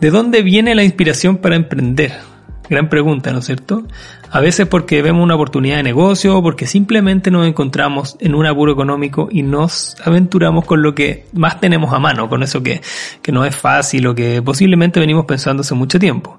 ¿De 0.00 0.10
dónde 0.10 0.42
viene 0.42 0.74
la 0.74 0.84
inspiración 0.84 1.38
para 1.38 1.56
emprender? 1.56 2.29
Gran 2.70 2.88
pregunta, 2.88 3.32
¿no 3.32 3.40
es 3.40 3.46
cierto? 3.46 3.82
A 4.30 4.38
veces 4.38 4.68
porque 4.68 5.02
vemos 5.02 5.24
una 5.24 5.34
oportunidad 5.34 5.78
de 5.78 5.82
negocio 5.82 6.38
o 6.38 6.42
porque 6.42 6.68
simplemente 6.68 7.32
nos 7.32 7.48
encontramos 7.48 8.16
en 8.20 8.36
un 8.36 8.46
apuro 8.46 8.72
económico 8.72 9.28
y 9.28 9.42
nos 9.42 9.96
aventuramos 10.04 10.64
con 10.66 10.80
lo 10.80 10.94
que 10.94 11.26
más 11.32 11.60
tenemos 11.60 11.92
a 11.92 11.98
mano, 11.98 12.28
con 12.28 12.44
eso 12.44 12.62
que, 12.62 12.80
que 13.22 13.32
no 13.32 13.44
es 13.44 13.56
fácil 13.56 14.06
o 14.06 14.14
que 14.14 14.40
posiblemente 14.40 15.00
venimos 15.00 15.24
pensando 15.26 15.62
hace 15.62 15.74
mucho 15.74 15.98
tiempo. 15.98 16.38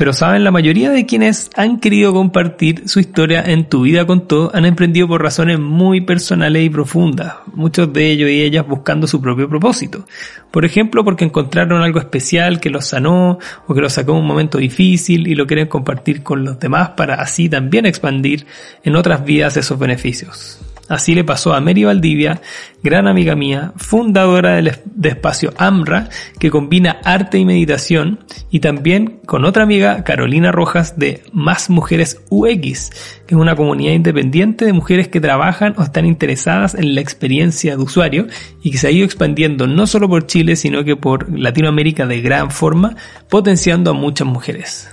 Pero 0.00 0.14
saben, 0.14 0.44
la 0.44 0.50
mayoría 0.50 0.90
de 0.90 1.04
quienes 1.04 1.50
han 1.56 1.78
querido 1.78 2.14
compartir 2.14 2.88
su 2.88 3.00
historia 3.00 3.42
en 3.42 3.68
tu 3.68 3.82
vida 3.82 4.06
con 4.06 4.26
todo 4.26 4.50
han 4.54 4.64
emprendido 4.64 5.06
por 5.06 5.22
razones 5.22 5.60
muy 5.60 6.00
personales 6.00 6.64
y 6.64 6.70
profundas, 6.70 7.34
muchos 7.52 7.92
de 7.92 8.10
ellos 8.10 8.30
y 8.30 8.40
ellas 8.40 8.66
buscando 8.66 9.06
su 9.06 9.20
propio 9.20 9.46
propósito. 9.46 10.06
Por 10.50 10.64
ejemplo, 10.64 11.04
porque 11.04 11.26
encontraron 11.26 11.82
algo 11.82 11.98
especial 11.98 12.60
que 12.60 12.70
los 12.70 12.86
sanó 12.86 13.38
o 13.66 13.74
que 13.74 13.82
los 13.82 13.92
sacó 13.92 14.12
en 14.12 14.20
un 14.20 14.26
momento 14.26 14.56
difícil 14.56 15.26
y 15.28 15.34
lo 15.34 15.46
quieren 15.46 15.68
compartir 15.68 16.22
con 16.22 16.46
los 16.46 16.58
demás 16.58 16.92
para 16.96 17.16
así 17.16 17.50
también 17.50 17.84
expandir 17.84 18.46
en 18.82 18.96
otras 18.96 19.22
vidas 19.22 19.58
esos 19.58 19.78
beneficios. 19.78 20.60
Así 20.90 21.14
le 21.14 21.22
pasó 21.22 21.54
a 21.54 21.60
Mary 21.60 21.84
Valdivia, 21.84 22.42
gran 22.82 23.06
amiga 23.06 23.36
mía, 23.36 23.72
fundadora 23.76 24.56
del 24.56 24.72
de 24.86 25.10
espacio 25.10 25.54
AMRA, 25.56 26.08
que 26.40 26.50
combina 26.50 26.98
arte 27.04 27.38
y 27.38 27.44
meditación, 27.44 28.18
y 28.50 28.58
también 28.58 29.20
con 29.24 29.44
otra 29.44 29.62
amiga, 29.62 30.02
Carolina 30.02 30.50
Rojas, 30.50 30.98
de 30.98 31.22
Más 31.32 31.70
Mujeres 31.70 32.20
UX, 32.28 32.90
que 33.24 33.36
es 33.36 33.40
una 33.40 33.54
comunidad 33.54 33.92
independiente 33.92 34.64
de 34.64 34.72
mujeres 34.72 35.06
que 35.06 35.20
trabajan 35.20 35.74
o 35.78 35.82
están 35.82 36.06
interesadas 36.06 36.74
en 36.74 36.96
la 36.96 37.00
experiencia 37.00 37.76
de 37.76 37.82
usuario 37.84 38.26
y 38.60 38.72
que 38.72 38.78
se 38.78 38.88
ha 38.88 38.90
ido 38.90 39.04
expandiendo 39.04 39.68
no 39.68 39.86
solo 39.86 40.08
por 40.08 40.26
Chile, 40.26 40.56
sino 40.56 40.82
que 40.82 40.96
por 40.96 41.30
Latinoamérica 41.38 42.04
de 42.08 42.20
gran 42.20 42.50
forma, 42.50 42.96
potenciando 43.28 43.92
a 43.92 43.94
muchas 43.94 44.26
mujeres. 44.26 44.88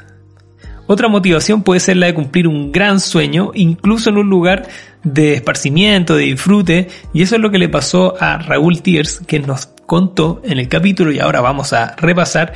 Otra 0.88 1.10
motivación 1.10 1.64
puede 1.64 1.82
ser 1.82 1.98
la 1.98 2.08
de 2.08 2.14
cumplir 2.14 2.48
un 2.48 2.72
gran 2.72 3.00
sueño, 3.00 3.52
incluso 3.54 4.10
en 4.10 4.18
un 4.18 4.30
lugar 4.30 4.68
de 5.04 5.34
esparcimiento, 5.34 6.16
de 6.16 6.24
disfrute, 6.24 6.88
y 7.14 7.22
eso 7.22 7.36
es 7.36 7.42
lo 7.42 7.52
que 7.52 7.60
le 7.60 7.70
pasó 7.70 8.16
a 8.20 8.38
Raúl 8.38 8.82
Tiers, 8.82 9.22
que 9.28 9.40
nos 9.40 9.68
contó 9.86 10.42
en 10.44 10.60
el 10.60 10.70
capítulo 10.70 11.12
y 11.12 11.20
ahora 11.20 11.42
vamos 11.42 11.74
a 11.74 11.96
repasar 11.98 12.54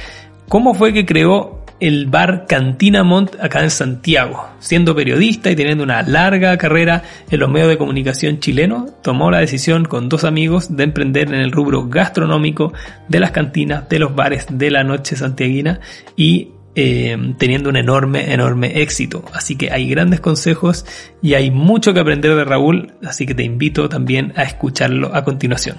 cómo 0.47 0.73
fue 0.73 0.93
que 0.93 1.05
creó 1.05 1.61
el 1.81 2.05
bar 2.05 2.45
Cantina 2.47 3.03
Mont 3.03 3.35
acá 3.41 3.63
en 3.63 3.71
Santiago. 3.71 4.47
Siendo 4.59 4.95
periodista 4.95 5.49
y 5.49 5.55
teniendo 5.55 5.83
una 5.83 6.03
larga 6.03 6.55
carrera 6.57 7.01
en 7.29 7.39
los 7.39 7.49
medios 7.49 7.69
de 7.69 7.77
comunicación 7.77 8.39
chilenos, 8.39 9.01
tomó 9.01 9.31
la 9.31 9.39
decisión 9.39 9.85
con 9.85 10.07
dos 10.07 10.23
amigos 10.23 10.75
de 10.75 10.83
emprender 10.83 11.29
en 11.29 11.41
el 11.41 11.51
rubro 11.51 11.89
gastronómico 11.89 12.71
de 13.09 13.19
las 13.19 13.31
cantinas, 13.31 13.89
de 13.89 13.99
los 13.99 14.15
bares 14.15 14.45
de 14.49 14.69
la 14.69 14.83
noche 14.83 15.15
santiaguina 15.15 15.79
y 16.15 16.49
eh, 16.75 17.35
teniendo 17.37 17.69
un 17.69 17.75
enorme, 17.75 18.33
enorme 18.33 18.81
éxito. 18.81 19.23
Así 19.33 19.55
que 19.55 19.71
hay 19.71 19.89
grandes 19.89 20.19
consejos 20.19 20.85
y 21.21 21.33
hay 21.33 21.51
mucho 21.51 21.93
que 21.93 21.99
aprender 21.99 22.35
de 22.35 22.45
Raúl, 22.45 22.93
así 23.03 23.25
que 23.25 23.35
te 23.35 23.43
invito 23.43 23.89
también 23.89 24.33
a 24.35 24.43
escucharlo 24.43 25.13
a 25.13 25.23
continuación. 25.23 25.77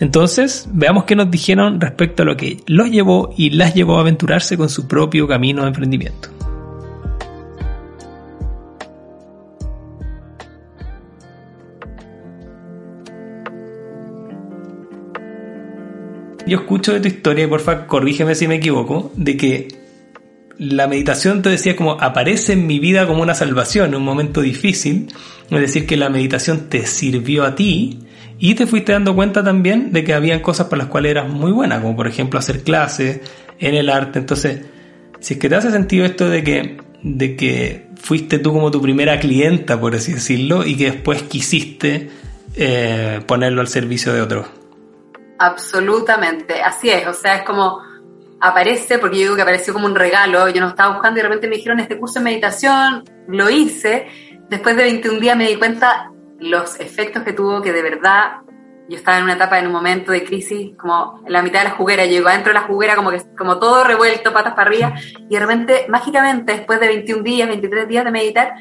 Entonces, 0.00 0.68
veamos 0.72 1.04
qué 1.04 1.14
nos 1.14 1.30
dijeron 1.30 1.80
respecto 1.80 2.22
a 2.22 2.26
lo 2.26 2.36
que 2.36 2.58
los 2.66 2.90
llevó 2.90 3.32
y 3.36 3.50
las 3.50 3.74
llevó 3.74 3.98
a 3.98 4.00
aventurarse 4.00 4.56
con 4.56 4.68
su 4.68 4.88
propio 4.88 5.28
camino 5.28 5.62
de 5.62 5.68
emprendimiento. 5.68 6.30
Yo 16.46 16.58
escucho 16.58 16.92
de 16.92 17.00
tu 17.00 17.08
historia, 17.08 17.44
y 17.44 17.46
porfa, 17.46 17.86
corrígeme 17.86 18.34
si 18.34 18.46
me 18.46 18.56
equivoco, 18.56 19.10
de 19.16 19.36
que 19.36 19.83
la 20.58 20.86
meditación 20.86 21.42
te 21.42 21.48
decía 21.48 21.76
como 21.76 21.92
aparece 22.00 22.52
en 22.52 22.66
mi 22.66 22.78
vida 22.78 23.06
como 23.06 23.22
una 23.22 23.34
salvación 23.34 23.90
en 23.90 23.94
un 23.96 24.04
momento 24.04 24.40
difícil, 24.40 25.08
es 25.50 25.60
decir, 25.60 25.86
que 25.86 25.96
la 25.96 26.08
meditación 26.08 26.68
te 26.68 26.86
sirvió 26.86 27.44
a 27.44 27.54
ti 27.54 27.98
y 28.38 28.54
te 28.54 28.66
fuiste 28.66 28.92
dando 28.92 29.14
cuenta 29.14 29.42
también 29.42 29.92
de 29.92 30.04
que 30.04 30.14
habían 30.14 30.40
cosas 30.40 30.66
para 30.66 30.82
las 30.82 30.88
cuales 30.88 31.10
eras 31.10 31.28
muy 31.28 31.52
buena, 31.52 31.80
como 31.80 31.96
por 31.96 32.06
ejemplo 32.06 32.38
hacer 32.38 32.62
clases 32.62 33.20
en 33.58 33.74
el 33.74 33.88
arte. 33.88 34.18
Entonces, 34.18 34.62
si 35.20 35.34
es 35.34 35.40
que 35.40 35.48
te 35.48 35.56
hace 35.56 35.70
sentido 35.70 36.04
esto 36.04 36.28
de 36.28 36.42
que, 36.42 36.76
de 37.02 37.36
que 37.36 37.86
fuiste 37.96 38.38
tú 38.38 38.52
como 38.52 38.70
tu 38.70 38.80
primera 38.82 39.18
clienta, 39.18 39.80
por 39.80 39.94
así 39.94 40.12
decirlo, 40.12 40.66
y 40.66 40.76
que 40.76 40.90
después 40.90 41.22
quisiste 41.22 42.10
eh, 42.56 43.20
ponerlo 43.26 43.60
al 43.60 43.68
servicio 43.68 44.12
de 44.12 44.20
otros. 44.20 44.46
Absolutamente, 45.38 46.62
así 46.62 46.90
es, 46.90 47.06
o 47.06 47.12
sea, 47.12 47.36
es 47.36 47.42
como 47.42 47.80
aparece, 48.40 48.98
porque 48.98 49.16
yo 49.16 49.22
digo 49.22 49.36
que 49.36 49.42
apareció 49.42 49.72
como 49.72 49.86
un 49.86 49.94
regalo, 49.94 50.48
yo 50.48 50.60
no 50.60 50.68
estaba 50.68 50.94
buscando 50.94 51.18
y 51.18 51.22
de 51.22 51.28
repente 51.28 51.48
me 51.48 51.56
dijeron 51.56 51.80
este 51.80 51.98
curso 51.98 52.18
de 52.18 52.24
meditación, 52.24 53.04
lo 53.28 53.50
hice, 53.50 54.06
después 54.48 54.76
de 54.76 54.84
21 54.84 55.20
días 55.20 55.36
me 55.36 55.48
di 55.48 55.56
cuenta 55.56 56.10
los 56.38 56.78
efectos 56.80 57.22
que 57.22 57.32
tuvo, 57.32 57.62
que 57.62 57.72
de 57.72 57.82
verdad 57.82 58.38
yo 58.88 58.96
estaba 58.96 59.16
en 59.16 59.24
una 59.24 59.34
etapa, 59.34 59.58
en 59.58 59.66
un 59.66 59.72
momento 59.72 60.12
de 60.12 60.24
crisis, 60.24 60.76
como 60.76 61.22
en 61.24 61.32
la 61.32 61.42
mitad 61.42 61.60
de 61.60 61.70
la 61.70 61.74
juguera, 61.74 62.04
yo 62.04 62.16
iba 62.16 62.32
dentro 62.32 62.52
de 62.52 62.58
la 62.60 62.66
juguera 62.66 62.96
como 62.96 63.10
que 63.10 63.22
como 63.36 63.58
todo 63.58 63.82
revuelto, 63.82 64.32
patas 64.32 64.54
para 64.54 64.68
arriba, 64.68 64.94
y 65.28 65.34
de 65.34 65.40
repente, 65.40 65.86
mágicamente, 65.88 66.52
después 66.52 66.80
de 66.80 66.88
21 66.88 67.22
días, 67.22 67.48
23 67.48 67.88
días 67.88 68.04
de 68.04 68.10
meditar, 68.10 68.54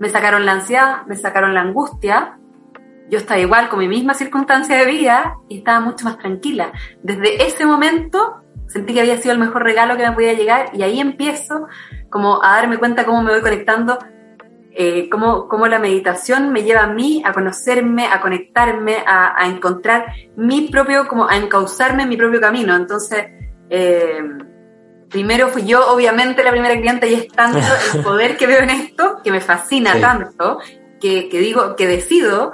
me 0.00 0.08
sacaron 0.08 0.44
la 0.44 0.52
ansiedad, 0.52 1.06
me 1.06 1.14
sacaron 1.14 1.54
la 1.54 1.60
angustia, 1.60 2.38
yo 3.08 3.18
estaba 3.18 3.40
igual 3.40 3.68
con 3.68 3.78
mi 3.78 3.88
misma 3.88 4.14
circunstancia 4.14 4.76
de 4.76 4.84
vida 4.84 5.36
y 5.48 5.58
estaba 5.58 5.80
mucho 5.80 6.04
más 6.04 6.18
tranquila. 6.18 6.72
Desde 7.02 7.42
ese 7.46 7.64
momento 7.64 8.42
sentí 8.66 8.94
que 8.94 9.00
había 9.00 9.18
sido 9.18 9.32
el 9.32 9.38
mejor 9.38 9.62
regalo 9.62 9.96
que 9.96 10.06
me 10.06 10.12
podía 10.12 10.34
llegar 10.34 10.70
y 10.74 10.82
ahí 10.82 11.00
empiezo 11.00 11.68
como 12.10 12.42
a 12.42 12.56
darme 12.56 12.78
cuenta 12.78 13.04
cómo 13.04 13.22
me 13.22 13.32
voy 13.32 13.40
conectando, 13.40 13.98
eh, 14.72 15.08
cómo, 15.10 15.48
cómo, 15.48 15.66
la 15.66 15.78
meditación 15.78 16.52
me 16.52 16.62
lleva 16.62 16.82
a 16.82 16.86
mí 16.86 17.22
a 17.24 17.32
conocerme, 17.32 18.06
a 18.06 18.20
conectarme, 18.20 18.96
a, 19.06 19.46
encontrar 19.46 20.06
mi 20.36 20.68
propio, 20.68 21.08
como 21.08 21.28
a 21.28 21.36
encauzarme 21.36 22.04
en 22.04 22.08
mi 22.08 22.16
propio 22.16 22.40
camino. 22.40 22.76
Entonces, 22.76 23.26
eh, 23.70 24.22
primero 25.10 25.48
fui 25.48 25.66
yo, 25.66 25.92
obviamente, 25.92 26.44
la 26.44 26.50
primera 26.50 26.76
cliente 26.76 27.10
y 27.10 27.14
es 27.14 27.28
tanto 27.28 27.58
el 27.94 28.02
poder 28.04 28.36
que 28.36 28.46
veo 28.46 28.60
en 28.60 28.70
esto, 28.70 29.20
que 29.24 29.32
me 29.32 29.40
fascina 29.40 30.00
tanto, 30.00 30.60
que, 31.00 31.28
que 31.28 31.40
digo, 31.40 31.74
que 31.76 31.86
decido 31.86 32.52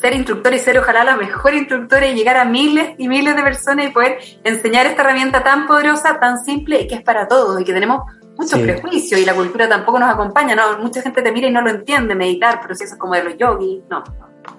ser 0.00 0.14
instructor 0.14 0.54
y 0.54 0.58
ser 0.58 0.78
ojalá 0.78 1.04
la 1.04 1.16
mejor 1.16 1.54
instructora 1.54 2.06
y 2.06 2.14
llegar 2.14 2.36
a 2.36 2.44
miles 2.44 2.94
y 2.98 3.08
miles 3.08 3.36
de 3.36 3.42
personas 3.42 3.86
y 3.86 3.90
poder 3.90 4.18
enseñar 4.44 4.86
esta 4.86 5.02
herramienta 5.02 5.42
tan 5.42 5.66
poderosa, 5.66 6.18
tan 6.18 6.42
simple 6.44 6.82
y 6.82 6.86
que 6.88 6.94
es 6.96 7.02
para 7.02 7.28
todos 7.28 7.60
y 7.60 7.64
que 7.64 7.72
tenemos 7.72 8.02
muchos 8.36 8.58
prejuicios 8.60 9.20
y 9.20 9.26
la 9.26 9.34
cultura 9.34 9.68
tampoco 9.68 9.98
nos 9.98 10.08
acompaña, 10.08 10.56
¿no? 10.56 10.78
Mucha 10.78 11.02
gente 11.02 11.20
te 11.20 11.30
mira 11.30 11.48
y 11.48 11.52
no 11.52 11.60
lo 11.60 11.70
entiende, 11.70 12.14
meditar, 12.14 12.60
pero 12.62 12.74
si 12.74 12.84
eso 12.84 12.94
es 12.94 12.98
como 12.98 13.14
de 13.14 13.24
los 13.24 13.36
yogis, 13.36 13.82
no. 13.90 14.02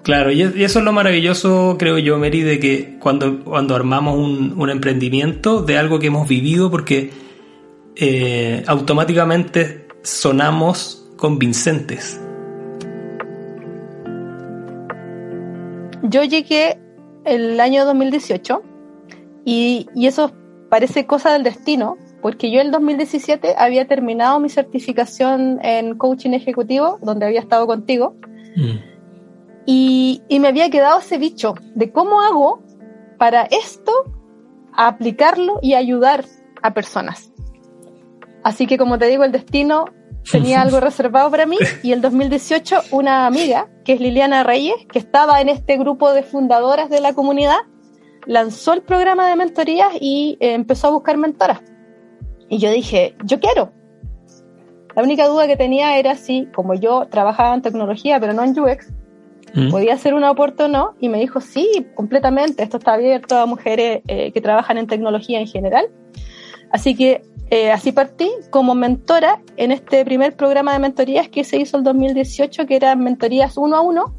Claro, 0.04 0.30
y 0.30 0.42
eso 0.42 0.78
es 0.78 0.84
lo 0.84 0.92
maravilloso, 0.92 1.76
creo 1.78 1.98
yo, 1.98 2.18
Mary, 2.18 2.42
de 2.42 2.60
que 2.60 2.96
cuando, 3.00 3.42
cuando 3.42 3.74
armamos 3.74 4.16
un, 4.16 4.54
un 4.56 4.70
emprendimiento 4.70 5.62
de 5.62 5.76
algo 5.78 5.98
que 5.98 6.06
hemos 6.06 6.28
vivido, 6.28 6.70
porque 6.70 7.10
eh, 7.96 8.62
automáticamente 8.68 9.88
sonamos 10.02 11.08
convincentes. 11.16 12.21
Yo 16.02 16.24
llegué 16.24 16.78
el 17.24 17.60
año 17.60 17.84
2018 17.84 18.62
y, 19.44 19.86
y 19.94 20.06
eso 20.06 20.32
parece 20.68 21.06
cosa 21.06 21.32
del 21.32 21.42
destino, 21.42 21.96
porque 22.22 22.50
yo 22.50 22.60
el 22.60 22.70
2017 22.70 23.54
había 23.58 23.86
terminado 23.86 24.40
mi 24.40 24.48
certificación 24.48 25.58
en 25.62 25.98
coaching 25.98 26.30
ejecutivo, 26.30 26.98
donde 27.02 27.26
había 27.26 27.40
estado 27.40 27.66
contigo, 27.66 28.16
mm. 28.56 28.78
y, 29.66 30.22
y, 30.28 30.40
me 30.40 30.48
había 30.48 30.70
quedado 30.70 31.00
ese 31.00 31.18
bicho 31.18 31.54
de 31.74 31.92
cómo 31.92 32.22
hago 32.22 32.62
para 33.18 33.42
esto 33.42 33.92
a 34.72 34.88
aplicarlo 34.88 35.58
y 35.60 35.74
ayudar 35.74 36.24
a 36.62 36.72
personas. 36.72 37.32
Así 38.42 38.66
que 38.66 38.78
como 38.78 38.98
te 38.98 39.06
digo, 39.06 39.24
el 39.24 39.32
destino 39.32 39.84
tenía 40.30 40.62
algo 40.62 40.80
reservado 40.80 41.30
para 41.30 41.46
mí 41.46 41.56
y 41.82 41.92
el 41.92 42.00
2018 42.00 42.76
una 42.92 43.26
amiga, 43.26 43.68
que 43.84 43.94
es 43.94 44.00
Liliana 44.00 44.42
Reyes, 44.42 44.76
que 44.90 44.98
estaba 44.98 45.40
en 45.40 45.48
este 45.48 45.76
grupo 45.76 46.12
de 46.12 46.22
fundadoras 46.22 46.90
de 46.90 47.00
la 47.00 47.12
comunidad, 47.14 47.58
lanzó 48.26 48.72
el 48.72 48.82
programa 48.82 49.28
de 49.28 49.36
mentorías 49.36 49.92
y 50.00 50.36
eh, 50.40 50.54
empezó 50.54 50.88
a 50.88 50.90
buscar 50.90 51.16
mentoras. 51.16 51.60
Y 52.48 52.58
yo 52.58 52.70
dije, 52.70 53.14
yo 53.24 53.40
quiero. 53.40 53.72
La 54.94 55.02
única 55.02 55.26
duda 55.26 55.46
que 55.46 55.56
tenía 55.56 55.98
era 55.98 56.16
si, 56.16 56.46
como 56.54 56.74
yo 56.74 57.06
trabajaba 57.10 57.54
en 57.54 57.62
tecnología, 57.62 58.20
pero 58.20 58.34
no 58.34 58.44
en 58.44 58.58
UX, 58.58 58.92
mm. 59.54 59.70
podía 59.70 59.96
ser 59.96 60.14
un 60.14 60.24
aporte 60.24 60.64
o 60.64 60.68
no. 60.68 60.94
Y 61.00 61.08
me 61.08 61.18
dijo, 61.18 61.40
sí, 61.40 61.86
completamente, 61.94 62.62
esto 62.62 62.76
está 62.76 62.94
abierto 62.94 63.38
a 63.38 63.46
mujeres 63.46 64.02
eh, 64.06 64.32
que 64.32 64.40
trabajan 64.40 64.76
en 64.76 64.86
tecnología 64.86 65.40
en 65.40 65.46
general. 65.46 65.86
Así 66.70 66.94
que 66.94 67.22
eh, 67.52 67.70
así 67.70 67.92
partí 67.92 68.30
como 68.48 68.74
mentora 68.74 69.42
en 69.58 69.72
este 69.72 70.06
primer 70.06 70.34
programa 70.36 70.72
de 70.72 70.78
mentorías 70.78 71.28
que 71.28 71.44
se 71.44 71.58
hizo 71.58 71.76
el 71.76 71.84
2018, 71.84 72.64
que 72.64 72.76
eran 72.76 73.04
mentorías 73.04 73.58
uno 73.58 73.76
a 73.76 73.82
uno, 73.82 74.14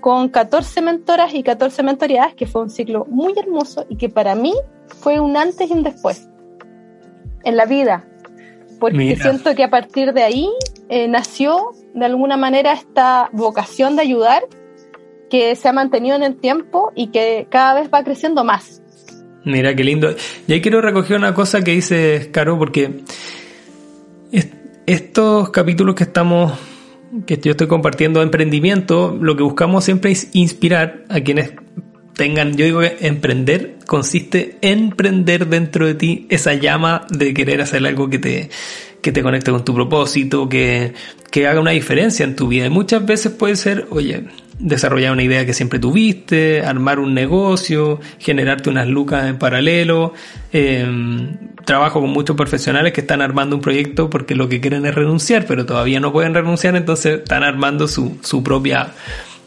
con 0.00 0.30
14 0.30 0.80
mentoras 0.80 1.34
y 1.34 1.42
14 1.42 1.82
mentorías, 1.82 2.32
que 2.34 2.46
fue 2.46 2.62
un 2.62 2.70
ciclo 2.70 3.04
muy 3.10 3.34
hermoso 3.36 3.84
y 3.90 3.96
que 3.96 4.08
para 4.08 4.34
mí 4.34 4.54
fue 4.86 5.20
un 5.20 5.36
antes 5.36 5.68
y 5.68 5.74
un 5.74 5.82
después 5.82 6.30
en 7.44 7.58
la 7.58 7.66
vida, 7.66 8.08
porque 8.80 9.18
siento 9.20 9.54
que 9.54 9.62
a 9.62 9.68
partir 9.68 10.14
de 10.14 10.22
ahí 10.22 10.48
eh, 10.88 11.08
nació 11.08 11.72
de 11.92 12.06
alguna 12.06 12.38
manera 12.38 12.72
esta 12.72 13.28
vocación 13.34 13.96
de 13.96 14.02
ayudar 14.02 14.44
que 15.28 15.54
se 15.56 15.68
ha 15.68 15.74
mantenido 15.74 16.16
en 16.16 16.22
el 16.22 16.40
tiempo 16.40 16.90
y 16.94 17.08
que 17.08 17.48
cada 17.50 17.74
vez 17.74 17.90
va 17.92 18.02
creciendo 18.02 18.44
más. 18.44 18.80
Mira 19.46 19.76
qué 19.76 19.84
lindo. 19.84 20.12
Y 20.48 20.54
ahí 20.54 20.60
quiero 20.60 20.80
recoger 20.80 21.16
una 21.16 21.32
cosa 21.32 21.62
que 21.62 21.70
dice 21.70 22.30
Caro, 22.32 22.58
porque 22.58 23.02
estos 24.86 25.50
capítulos 25.50 25.94
que 25.94 26.02
estamos, 26.02 26.52
que 27.26 27.38
yo 27.38 27.52
estoy 27.52 27.68
compartiendo 27.68 28.18
de 28.18 28.24
emprendimiento, 28.24 29.16
lo 29.20 29.36
que 29.36 29.44
buscamos 29.44 29.84
siempre 29.84 30.10
es 30.10 30.30
inspirar 30.32 31.04
a 31.08 31.20
quienes 31.20 31.52
tengan, 32.14 32.56
yo 32.56 32.64
digo 32.64 32.80
que 32.80 32.96
emprender 33.02 33.76
consiste 33.86 34.58
en 34.62 34.90
prender 34.90 35.46
dentro 35.46 35.86
de 35.86 35.94
ti 35.94 36.26
esa 36.28 36.54
llama 36.54 37.06
de 37.08 37.32
querer 37.32 37.60
hacer 37.60 37.86
algo 37.86 38.10
que 38.10 38.18
te, 38.18 38.50
que 39.00 39.12
te 39.12 39.22
conecte 39.22 39.52
con 39.52 39.64
tu 39.64 39.74
propósito, 39.74 40.48
que, 40.48 40.92
que 41.30 41.46
haga 41.46 41.60
una 41.60 41.70
diferencia 41.70 42.24
en 42.24 42.34
tu 42.34 42.48
vida. 42.48 42.66
Y 42.66 42.70
muchas 42.70 43.06
veces 43.06 43.30
puede 43.30 43.54
ser, 43.54 43.86
oye, 43.90 44.24
desarrollar 44.58 45.12
una 45.12 45.22
idea 45.22 45.44
que 45.44 45.52
siempre 45.52 45.78
tuviste, 45.78 46.62
armar 46.62 46.98
un 46.98 47.14
negocio, 47.14 48.00
generarte 48.18 48.70
unas 48.70 48.88
lucas 48.88 49.26
en 49.28 49.38
paralelo. 49.38 50.14
Em, 50.52 51.36
trabajo 51.64 52.00
con 52.00 52.10
muchos 52.10 52.36
profesionales 52.36 52.92
que 52.92 53.00
están 53.02 53.20
armando 53.20 53.56
un 53.56 53.62
proyecto 53.62 54.08
porque 54.08 54.34
lo 54.34 54.48
que 54.48 54.60
quieren 54.60 54.86
es 54.86 54.94
renunciar, 54.94 55.46
pero 55.46 55.66
todavía 55.66 56.00
no 56.00 56.12
pueden 56.12 56.34
renunciar, 56.34 56.76
entonces 56.76 57.18
están 57.18 57.42
armando 57.42 57.88
su, 57.88 58.18
su 58.22 58.42
propia 58.42 58.92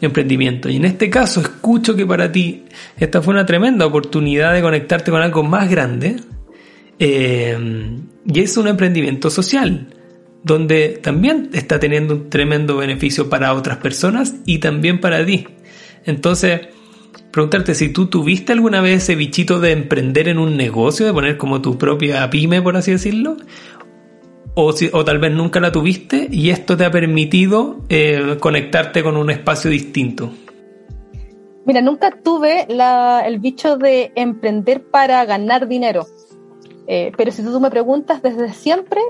emprendimiento. 0.00 0.68
Y 0.68 0.76
en 0.76 0.84
este 0.84 1.10
caso 1.10 1.40
escucho 1.40 1.96
que 1.96 2.06
para 2.06 2.30
ti 2.30 2.64
esta 2.98 3.22
fue 3.22 3.34
una 3.34 3.46
tremenda 3.46 3.86
oportunidad 3.86 4.54
de 4.54 4.62
conectarte 4.62 5.10
con 5.10 5.22
algo 5.22 5.42
más 5.42 5.68
grande 5.68 6.16
eh, 6.98 7.58
y 8.26 8.40
es 8.40 8.56
un 8.56 8.68
emprendimiento 8.68 9.30
social 9.30 9.86
donde 10.42 11.00
también 11.02 11.50
está 11.52 11.78
teniendo 11.78 12.14
un 12.14 12.30
tremendo 12.30 12.76
beneficio 12.76 13.28
para 13.28 13.54
otras 13.54 13.78
personas 13.78 14.36
y 14.46 14.58
también 14.58 15.00
para 15.00 15.24
ti. 15.24 15.46
Entonces, 16.04 16.68
preguntarte 17.30 17.74
si 17.74 17.92
tú 17.92 18.06
tuviste 18.06 18.52
alguna 18.52 18.80
vez 18.80 19.02
ese 19.02 19.16
bichito 19.16 19.60
de 19.60 19.72
emprender 19.72 20.28
en 20.28 20.38
un 20.38 20.56
negocio, 20.56 21.06
de 21.06 21.12
poner 21.12 21.36
como 21.36 21.60
tu 21.60 21.78
propia 21.78 22.28
pyme, 22.30 22.62
por 22.62 22.76
así 22.76 22.92
decirlo, 22.92 23.36
o, 24.54 24.72
si, 24.72 24.90
o 24.92 25.04
tal 25.04 25.18
vez 25.18 25.32
nunca 25.32 25.60
la 25.60 25.72
tuviste 25.72 26.28
y 26.30 26.50
esto 26.50 26.76
te 26.76 26.84
ha 26.84 26.90
permitido 26.90 27.80
eh, 27.88 28.36
conectarte 28.40 29.02
con 29.02 29.16
un 29.16 29.30
espacio 29.30 29.70
distinto. 29.70 30.30
Mira, 31.66 31.82
nunca 31.82 32.10
tuve 32.22 32.66
el 32.68 33.38
bicho 33.38 33.76
de 33.76 34.12
emprender 34.16 34.82
para 34.90 35.24
ganar 35.24 35.68
dinero. 35.68 36.06
Eh, 36.88 37.12
pero 37.16 37.30
si 37.30 37.44
tú 37.44 37.60
me 37.60 37.70
preguntas, 37.70 38.22
desde 38.22 38.52
siempre 38.52 39.00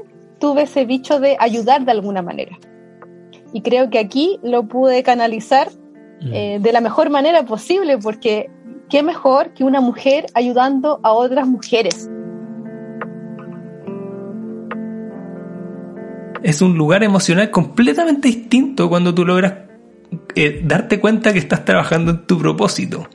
tuve 0.41 0.63
ese 0.63 0.85
bicho 0.85 1.21
de 1.21 1.37
ayudar 1.39 1.85
de 1.85 1.93
alguna 1.93 2.23
manera. 2.23 2.59
Y 3.53 3.63
creo 3.63 3.91
que 3.91 3.99
aquí 3.99 4.39
lo 4.43 4.67
pude 4.69 5.03
canalizar 5.03 5.69
mm. 6.23 6.33
eh, 6.33 6.59
de 6.61 6.73
la 6.73 6.81
mejor 6.81 7.11
manera 7.11 7.45
posible, 7.45 7.99
porque 7.99 8.51
qué 8.89 9.03
mejor 9.03 9.53
que 9.55 9.65
una 9.65 9.81
mujer 9.81 10.27
ayudando 10.35 11.01
a 11.03 11.13
otras 11.13 11.47
mujeres. 11.47 12.09
es 16.43 16.63
un 16.63 16.77
lugar 16.77 17.03
emocional 17.03 17.51
completamente 17.51 18.29
distinto 18.29 18.89
cuando 18.89 19.15
tú 19.15 19.25
logras 19.25 19.55
eh, 20.35 20.61
darte 20.65 21.01
cuenta 21.01 21.33
que 21.33 21.39
estás 21.39 21.65
trabajando 21.65 22.13
en 22.13 22.27
tu 22.27 22.39
propósito. 22.39 23.09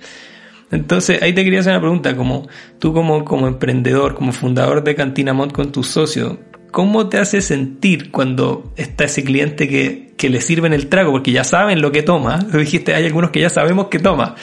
Entonces, 0.72 1.22
ahí 1.22 1.34
te 1.34 1.44
quería 1.44 1.60
hacer 1.60 1.74
una 1.74 1.82
pregunta, 1.82 2.16
como 2.16 2.48
tú 2.80 2.94
como, 2.94 3.24
como 3.24 3.48
emprendedor, 3.48 4.16
como 4.16 4.32
fundador 4.32 4.84
de 4.84 4.96
Cantina 4.96 5.34
Mont 5.34 5.52
con 5.52 5.72
tus 5.72 5.88
socios, 5.88 6.38
¿cómo 6.76 7.08
te 7.08 7.20
hace 7.20 7.42
sentir 7.42 8.12
cuando 8.12 8.74
está 8.76 9.06
ese 9.06 9.24
cliente 9.24 9.70
que, 9.70 10.12
que 10.18 10.30
le 10.30 10.42
sirven 10.42 10.74
el 10.74 10.88
trago? 10.88 11.14
Porque 11.14 11.32
ya 11.32 11.46
saben 11.46 11.82
lo 11.82 11.94
que 11.94 12.04
toma. 12.04 12.38
Tú 12.52 12.58
dijiste, 12.58 12.94
hay 12.94 13.06
algunos 13.06 13.32
que 13.32 13.40
ya 13.40 13.50
sabemos 13.50 13.88
que 13.88 13.98
toma. 13.98 14.36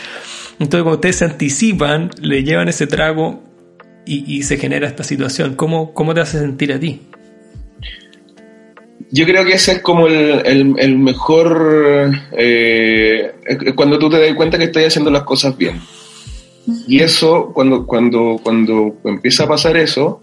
Entonces, 0.53 0.83
cuando 0.83 0.95
ustedes 0.95 1.16
se 1.16 1.27
anticipan, 1.27 2.09
le 2.23 2.42
llevan 2.42 2.68
ese 2.68 2.87
trago 2.87 3.42
y, 4.07 4.25
y 4.35 4.45
se 4.45 4.57
genera 4.57 4.88
esta 4.88 5.05
situación. 5.05 5.57
¿Cómo, 5.57 5.92
¿Cómo 5.92 6.14
te 6.14 6.23
hace 6.23 6.38
sentir 6.38 6.73
a 6.73 6.81
ti? 6.81 7.03
Yo 9.11 9.27
creo 9.27 9.45
que 9.45 9.53
ese 9.53 9.73
es 9.73 9.79
como 9.81 10.07
el, 10.07 10.75
el, 10.79 10.99
mejor, 10.99 12.12
eh, 12.33 13.35
cuando 13.77 13.99
tú 13.99 14.09
te 14.09 14.18
das 14.18 14.35
cuenta 14.35 14.57
que 14.57 14.64
estás 14.64 14.87
haciendo 14.87 15.11
las 15.11 15.25
cosas 15.25 15.55
bien. 15.59 15.83
Y 16.88 17.01
eso, 17.01 17.51
cuando, 17.53 17.87
cuando, 17.87 18.40
cuando 18.42 18.97
empieza 19.05 19.45
a 19.45 19.49
pasar 19.49 19.77
eso, 19.77 20.23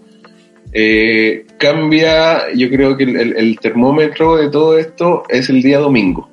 eh, 0.72 1.46
cambia, 1.58 2.52
yo 2.54 2.68
creo 2.70 2.96
que 2.96 3.04
el, 3.04 3.58
termómetro 3.60 4.36
de 4.36 4.48
todo 4.48 4.78
esto 4.78 5.24
es 5.28 5.48
el 5.48 5.62
día 5.62 5.78
domingo. 5.78 6.28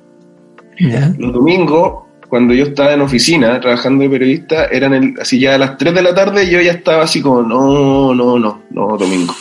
Los 1.18 1.32
domingos, 1.32 2.04
cuando 2.28 2.54
yo 2.54 2.66
estaba 2.66 2.94
en 2.94 3.00
oficina 3.00 3.60
trabajando 3.60 4.04
de 4.04 4.10
periodista, 4.10 4.66
eran 4.66 4.94
el, 4.94 5.14
así 5.20 5.40
ya 5.40 5.56
a 5.56 5.58
las 5.58 5.76
3 5.76 5.94
de 5.94 6.02
la 6.02 6.14
tarde 6.14 6.48
yo 6.48 6.60
ya 6.60 6.72
estaba 6.72 7.02
así 7.02 7.20
como, 7.20 7.42
no, 7.42 8.14
no, 8.14 8.38
no, 8.38 8.62
no, 8.70 8.96
domingo 8.96 9.34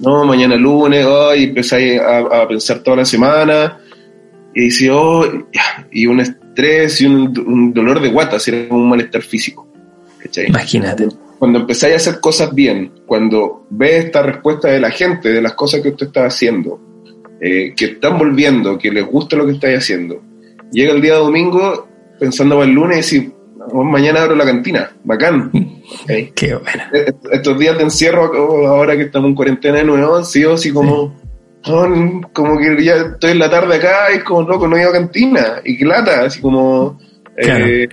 no, 0.00 0.24
mañana 0.24 0.56
lunes, 0.56 1.04
oh, 1.06 1.34
y 1.34 1.44
empecé 1.44 2.00
a, 2.00 2.46
pensar 2.46 2.80
toda 2.80 2.98
la 2.98 3.04
semana, 3.04 3.78
y 4.54 4.62
dice, 4.62 4.90
oh, 4.90 5.24
y 5.90 6.06
un 6.06 6.20
estrés 6.20 7.00
y 7.00 7.06
un, 7.06 7.72
dolor 7.72 8.00
de 8.00 8.08
guata, 8.08 8.36
así 8.36 8.50
era 8.50 8.74
un 8.74 8.88
malestar 8.88 9.22
físico. 9.22 9.67
Imagínate. 10.46 11.08
Cuando 11.38 11.60
empezáis 11.60 11.94
a 11.94 11.96
hacer 11.96 12.20
cosas 12.20 12.54
bien, 12.54 12.92
cuando 13.06 13.66
ves 13.70 14.06
esta 14.06 14.22
respuesta 14.22 14.68
de 14.68 14.80
la 14.80 14.90
gente, 14.90 15.28
de 15.28 15.40
las 15.40 15.54
cosas 15.54 15.80
que 15.80 15.90
usted 15.90 16.06
está 16.06 16.26
haciendo, 16.26 16.80
eh, 17.40 17.72
que 17.76 17.84
están 17.84 18.18
volviendo, 18.18 18.76
que 18.76 18.90
les 18.90 19.06
gusta 19.06 19.36
lo 19.36 19.46
que 19.46 19.52
estáis 19.52 19.78
haciendo, 19.78 20.20
llega 20.72 20.92
el 20.92 21.00
día 21.00 21.14
domingo 21.14 21.88
pensando 22.18 22.56
para 22.56 22.68
el 22.68 22.74
lunes 22.74 23.12
y 23.12 23.32
mañana 23.72 24.22
abro 24.22 24.34
la 24.34 24.44
cantina, 24.44 24.90
bacán. 25.04 25.50
Qué 26.34 26.54
bueno. 26.54 26.82
E-, 26.92 27.14
estos 27.32 27.58
días 27.58 27.76
de 27.76 27.84
encierro, 27.84 28.66
ahora 28.66 28.96
que 28.96 29.02
estamos 29.02 29.28
en 29.28 29.34
cuarentena 29.34 29.78
de 29.78 29.84
nuevo, 29.84 30.16
han 30.16 30.24
sido 30.24 30.54
así 30.54 30.72
como, 30.72 31.16
como 32.32 32.58
que 32.58 32.82
ya 32.82 32.94
estoy 32.94 33.32
en 33.32 33.38
la 33.38 33.50
tarde 33.50 33.76
acá 33.76 34.12
y 34.14 34.20
como 34.20 34.42
loco, 34.48 34.66
no 34.66 34.76
he 34.76 34.80
ido 34.80 34.90
a 34.90 34.94
cantina, 34.94 35.60
y 35.64 35.76
qué 35.76 35.84
lata, 35.84 36.24
así 36.24 36.40
como... 36.40 36.98
Eh, 37.36 37.88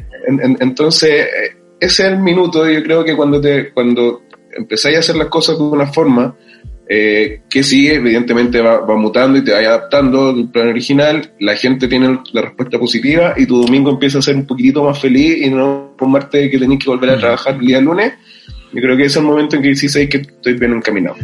entonces, 0.60 1.12
eh, 1.12 1.56
ese 1.86 2.04
es 2.04 2.12
el 2.12 2.20
minuto, 2.20 2.70
yo 2.70 2.82
creo 2.84 3.04
que 3.04 3.16
cuando, 3.16 3.40
te, 3.40 3.72
cuando 3.72 4.24
empezáis 4.52 4.98
a 4.98 5.00
hacer 5.00 5.16
las 5.16 5.28
cosas 5.28 5.58
de 5.58 5.64
una 5.64 5.88
forma, 5.88 6.36
eh, 6.88 7.42
que 7.50 7.64
sí, 7.64 7.88
evidentemente 7.88 8.62
va, 8.62 8.86
mutando 8.96 9.38
y 9.38 9.44
te 9.44 9.52
va 9.52 9.60
adaptando 9.60 10.30
al 10.30 10.50
plan 10.50 10.70
original, 10.70 11.34
la 11.40 11.56
gente 11.56 11.88
tiene 11.88 12.20
la 12.32 12.42
respuesta 12.42 12.78
positiva 12.80 13.34
y 13.38 13.46
tu 13.46 13.62
domingo 13.62 13.92
empieza 13.92 14.20
a 14.20 14.22
ser 14.22 14.36
un 14.36 14.46
poquitito 14.46 14.84
más 14.84 15.00
feliz 15.00 15.46
y 15.46 15.50
no 15.50 15.96
por 15.98 16.08
Marte 16.08 16.50
que 16.50 16.60
tenés 16.60 16.80
que 16.80 16.90
volver 16.90 17.12
a 17.12 17.16
mm. 17.16 17.20
trabajar 17.20 17.56
el 17.56 17.68
día 17.68 17.82
lunes. 17.82 18.14
Yo 18.74 18.82
creo 18.82 18.98
que 18.98 19.06
ese 19.06 19.20
es 19.20 19.24
el 19.24 19.24
momento 19.24 19.56
en 19.56 19.62
que 19.62 19.76
sí 19.76 19.88
sé 19.88 20.10
que 20.10 20.18
estoy 20.18 20.54
bien 20.54 20.74
encaminado. 20.74 21.16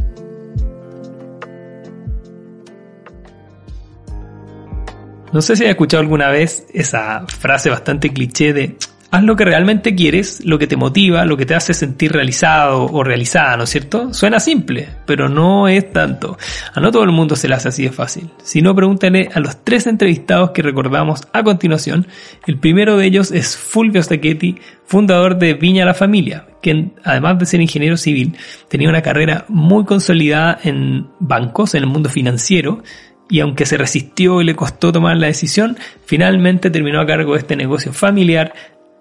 No 5.33 5.41
sé 5.41 5.55
si 5.55 5.63
has 5.63 5.69
escuchado 5.69 6.01
alguna 6.01 6.29
vez 6.29 6.65
esa 6.73 7.25
frase 7.27 7.69
bastante 7.69 8.09
cliché 8.09 8.51
de 8.51 8.75
Haz 9.13 9.23
lo 9.23 9.35
que 9.35 9.43
realmente 9.43 9.93
quieres, 9.93 10.41
lo 10.45 10.57
que 10.57 10.67
te 10.67 10.77
motiva, 10.77 11.25
lo 11.25 11.35
que 11.35 11.45
te 11.45 11.53
hace 11.53 11.73
sentir 11.73 12.13
realizado 12.13 12.85
o 12.85 13.03
realizada, 13.03 13.57
¿no 13.57 13.65
es 13.65 13.69
cierto? 13.69 14.13
Suena 14.13 14.39
simple, 14.39 14.87
pero 15.05 15.27
no 15.27 15.67
es 15.67 15.91
tanto. 15.91 16.37
A 16.73 16.79
no 16.79 16.93
todo 16.93 17.03
el 17.03 17.11
mundo 17.11 17.35
se 17.35 17.49
le 17.49 17.55
hace 17.55 17.67
así 17.67 17.83
de 17.83 17.91
fácil. 17.91 18.29
Si 18.41 18.61
no, 18.61 18.73
pregúntale 18.73 19.27
a 19.33 19.41
los 19.41 19.65
tres 19.65 19.85
entrevistados 19.85 20.51
que 20.51 20.61
recordamos 20.61 21.23
a 21.33 21.43
continuación. 21.43 22.07
El 22.47 22.57
primero 22.57 22.95
de 22.95 23.05
ellos 23.05 23.31
es 23.31 23.57
Fulvio 23.57 24.01
Stacchetti, 24.01 24.55
fundador 24.85 25.37
de 25.37 25.55
Viña 25.55 25.83
la 25.83 25.93
Familia, 25.93 26.47
quien 26.61 26.93
además 27.03 27.37
de 27.37 27.47
ser 27.47 27.59
ingeniero 27.59 27.97
civil, 27.97 28.37
tenía 28.69 28.87
una 28.87 29.01
carrera 29.01 29.43
muy 29.49 29.83
consolidada 29.83 30.57
en 30.63 31.07
bancos, 31.19 31.75
en 31.75 31.83
el 31.83 31.89
mundo 31.89 32.09
financiero, 32.09 32.81
y 33.29 33.41
aunque 33.41 33.65
se 33.65 33.77
resistió 33.77 34.39
y 34.39 34.45
le 34.45 34.55
costó 34.55 34.93
tomar 34.93 35.17
la 35.17 35.27
decisión, 35.27 35.77
finalmente 36.05 36.69
terminó 36.69 37.01
a 37.01 37.05
cargo 37.05 37.33
de 37.33 37.39
este 37.39 37.57
negocio 37.57 37.91
familiar 37.91 38.53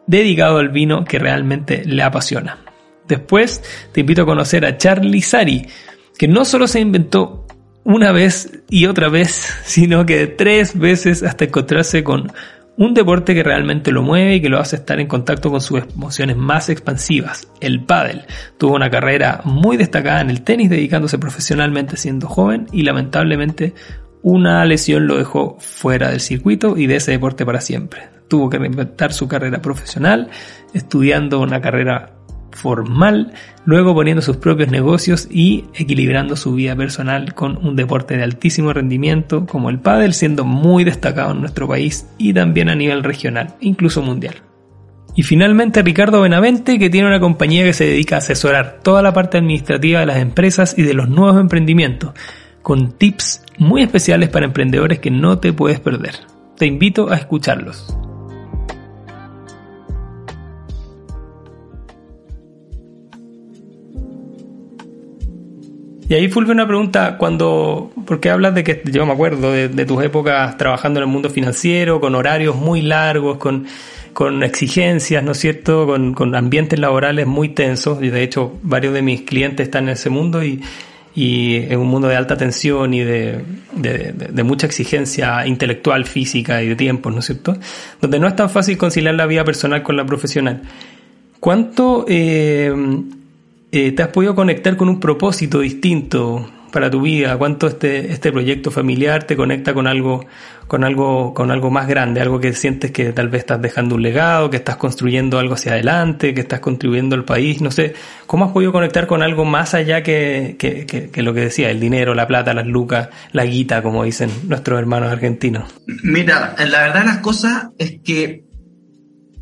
dedicado 0.07 0.59
al 0.59 0.69
vino 0.69 1.05
que 1.05 1.19
realmente 1.19 1.85
le 1.85 2.03
apasiona. 2.03 2.59
Después 3.07 3.63
te 3.93 4.01
invito 4.01 4.23
a 4.23 4.27
conocer 4.27 4.65
a 4.65 4.77
Charlie 4.77 5.23
Sari, 5.23 5.67
que 6.19 6.29
no 6.29 6.45
solo 6.45 6.67
se 6.67 6.81
inventó 6.81 7.47
una 7.85 8.13
vez 8.13 8.61
y 8.69 8.87
otra 8.87 9.09
vez, 9.09 9.31
sino 9.65 10.07
que 10.07 10.27
tres 10.27 10.79
veces 10.79 11.23
hasta 11.23 11.45
encontrarse 11.45 12.05
con 12.05 12.33
un 12.77 12.95
deporte 12.95 13.35
que 13.35 13.43
realmente 13.43 13.93
lo 13.93 14.03
mueve 14.03 14.37
y 14.37 14.41
que 14.41 14.49
lo 14.49 14.59
hace 14.59 14.77
estar 14.77 15.01
en 15.01 15.07
contacto 15.07 15.51
con 15.51 15.61
sus 15.61 15.83
emociones 15.83 16.37
más 16.37 16.71
expansivas, 16.71 17.47
el 17.61 17.85
pádel. 17.85 18.25
Tuvo 18.57 18.75
una 18.75 18.91
carrera 18.91 19.43
muy 19.45 19.77
destacada 19.77 20.23
en 20.23 20.31
el 20.31 20.43
tenis 20.43 20.71
dedicándose 20.71 21.19
profesionalmente 21.19 21.99
siendo 21.99 22.27
joven 22.27 22.69
y 22.73 22.83
lamentablemente 22.83 23.75
una 24.23 24.65
lesión 24.65 25.07
lo 25.07 25.17
dejó 25.17 25.57
fuera 25.61 26.11
del 26.11 26.21
circuito 26.21 26.77
y 26.77 26.87
de 26.87 26.97
ese 26.97 27.13
deporte 27.13 27.47
para 27.47 27.61
siempre 27.61 28.21
tuvo 28.31 28.49
que 28.49 28.59
reinventar 28.59 29.13
su 29.13 29.29
carrera 29.29 29.61
profesional, 29.61 30.31
estudiando 30.73 31.41
una 31.41 31.61
carrera 31.61 32.15
formal, 32.53 33.33
luego 33.65 33.95
poniendo 33.95 34.23
sus 34.23 34.37
propios 34.37 34.71
negocios 34.71 35.29
y 35.31 35.65
equilibrando 35.75 36.37
su 36.37 36.55
vida 36.55 36.75
personal 36.75 37.35
con 37.35 37.59
un 37.65 37.77
deporte 37.77 38.17
de 38.17 38.23
altísimo 38.23 38.73
rendimiento 38.73 39.47
como 39.47 39.69
el 39.69 39.81
pádel, 39.81 40.15
siendo 40.15 40.45
muy 40.45 40.85
destacado 40.85 41.33
en 41.33 41.41
nuestro 41.41 41.69
país 41.69 42.07
y 42.19 42.33
también 42.33 42.69
a 42.69 42.75
nivel 42.75 43.05
regional, 43.05 43.55
incluso 43.61 44.01
mundial. 44.01 44.37
Y 45.17 45.25
finalmente 45.25 45.83
Ricardo 45.83 46.23
Benavente, 46.23 46.79
que 46.79 46.89
tiene 46.89 47.09
una 47.09 47.21
compañía 47.21 47.65
que 47.65 47.73
se 47.73 47.85
dedica 47.85 48.17
a 48.17 48.19
asesorar 48.19 48.79
toda 48.83 49.03
la 49.03 49.13
parte 49.13 49.39
administrativa 49.39 50.01
de 50.01 50.07
las 50.07 50.19
empresas 50.19 50.77
y 50.79 50.83
de 50.83 50.95
los 50.95 51.09
nuevos 51.09 51.41
emprendimientos, 51.41 52.15
con 52.63 52.93
tips 52.93 53.43
muy 53.59 53.83
especiales 53.83 54.29
para 54.29 54.47
emprendedores 54.47 54.99
que 54.99 55.11
no 55.11 55.39
te 55.39 55.53
puedes 55.53 55.81
perder. 55.81 56.15
Te 56.57 56.67
invito 56.67 57.11
a 57.11 57.17
escucharlos. 57.17 57.97
Y 66.09 66.15
ahí 66.15 66.29
Fulvio 66.29 66.53
una 66.53 66.67
pregunta, 66.67 67.17
cuando, 67.19 67.93
porque 68.05 68.31
hablas 68.31 68.57
de 68.57 68.65
que 68.65 68.83
yo 68.87 69.07
me 69.07 69.13
acuerdo 69.13 69.53
de, 69.53 69.69
tus 69.85 70.03
épocas 70.03 70.59
trabajando 70.59 70.99
en 70.99 71.05
el 71.05 71.09
mundo 71.09 71.31
financiero, 71.31 72.01
con 72.01 72.17
horarios 72.17 72.57
muy 72.57 72.83
largos, 72.83 73.39
con, 73.39 73.67
con 74.13 74.43
exigencias, 74.43 75.23
¿no 75.23 75.31
es 75.33 75.39
cierto?, 75.39 75.87
con, 75.87 76.13
con 76.15 76.35
ambientes 76.35 76.81
laborales 76.81 77.29
muy 77.29 77.51
tensos, 77.51 78.03
y 78.03 78.11
de 78.11 78.25
hecho 78.25 78.59
varios 78.65 78.93
de 78.93 79.03
mis 79.03 79.23
clientes 79.23 79.69
están 79.69 79.85
en 79.85 79.91
ese 79.91 80.11
mundo 80.11 80.43
y, 80.43 80.61
y 81.15 81.57
es 81.57 81.77
un 81.77 81.89
mundo 81.89 82.09
de 82.09 82.17
alta 82.17 82.37
tensión 82.37 82.95
y 82.95 83.01
de, 83.01 83.45
de, 83.73 84.13
de, 84.13 84.43
mucha 84.45 84.67
exigencia 84.67 85.47
intelectual, 85.47 86.05
física 86.05 86.63
y 86.63 86.69
de 86.69 86.77
tiempo, 86.77 87.11
¿no 87.11 87.19
es 87.19 87.27
cierto?, 87.27 87.57
donde 88.01 88.19
no 88.19 88.29
es 88.29 88.37
tan 88.37 88.49
fácil 88.49 88.79
conciliar 88.79 89.15
la 89.15 89.27
vida 89.27 89.45
personal 89.45 89.83
con 89.83 89.97
la 89.97 90.05
profesional. 90.07 90.63
¿Cuánto... 91.41 92.05
Eh, 92.09 92.73
eh, 93.73 93.93
te 93.93 94.03
has 94.03 94.09
podido 94.09 94.35
conectar 94.35 94.77
con 94.77 94.89
un 94.89 94.99
propósito 94.99 95.61
distinto 95.61 96.51
para 96.71 96.91
tu 96.91 97.03
vida, 97.03 97.37
cuánto 97.37 97.67
este, 97.67 98.13
este 98.13 98.33
proyecto 98.33 98.71
familiar 98.71 99.25
te 99.25 99.37
conecta 99.37 99.75
con 99.75 99.87
algo, 99.87 100.27
con 100.67 100.85
algo, 100.85 101.35
con 101.35 101.51
algo 101.51 101.71
más 101.71 101.89
grande, 101.89 102.21
algo 102.21 102.41
que 102.41 102.53
sientes 102.53 102.91
que 102.91 103.13
tal 103.13 103.29
vez 103.29 103.41
estás 103.41 103.61
dejando 103.61 103.97
un 103.97 104.03
legado, 104.03 104.51
que 104.51 104.57
estás 104.57 104.77
construyendo 104.77 105.39
algo 105.39 105.55
hacia 105.55 105.73
adelante, 105.73 106.33
que 106.33 106.41
estás 106.41 106.61
contribuyendo 106.61 107.17
al 107.17 107.25
país, 107.25 107.61
no 107.61 107.71
sé, 107.71 107.95
¿cómo 108.27 108.45
has 108.47 108.53
podido 108.53 108.73
conectar 108.73 109.07
con 109.07 109.23
algo 109.23 109.45
más 109.45 109.75
allá 109.75 110.03
que, 110.03 110.57
que, 110.59 110.87
que, 110.87 111.23
lo 111.23 111.35
que 111.35 111.41
decía, 111.41 111.71
el 111.71 111.81
dinero, 111.81 112.15
la 112.15 112.27
plata, 112.27 112.55
las 112.55 112.67
lucas, 112.67 113.09
la 113.33 113.45
guita, 113.45 113.83
como 113.83 114.05
dicen 114.05 114.31
nuestros 114.49 114.79
hermanos 114.79 115.11
argentinos? 115.11 115.65
Mira, 116.03 116.55
la 116.59 116.81
verdad 116.83 117.01
de 117.01 117.07
las 117.07 117.19
cosas 117.19 117.69
es 117.79 118.01
que 118.03 118.45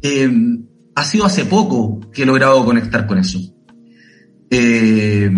eh, 0.03 0.31
ha 0.95 1.05
sido 1.05 1.27
hace 1.27 1.45
poco 1.45 2.01
que 2.13 2.23
he 2.23 2.27
logrado 2.27 2.65
conectar 2.65 3.07
con 3.07 3.19
eso. 3.19 3.39
Eh, 4.51 5.31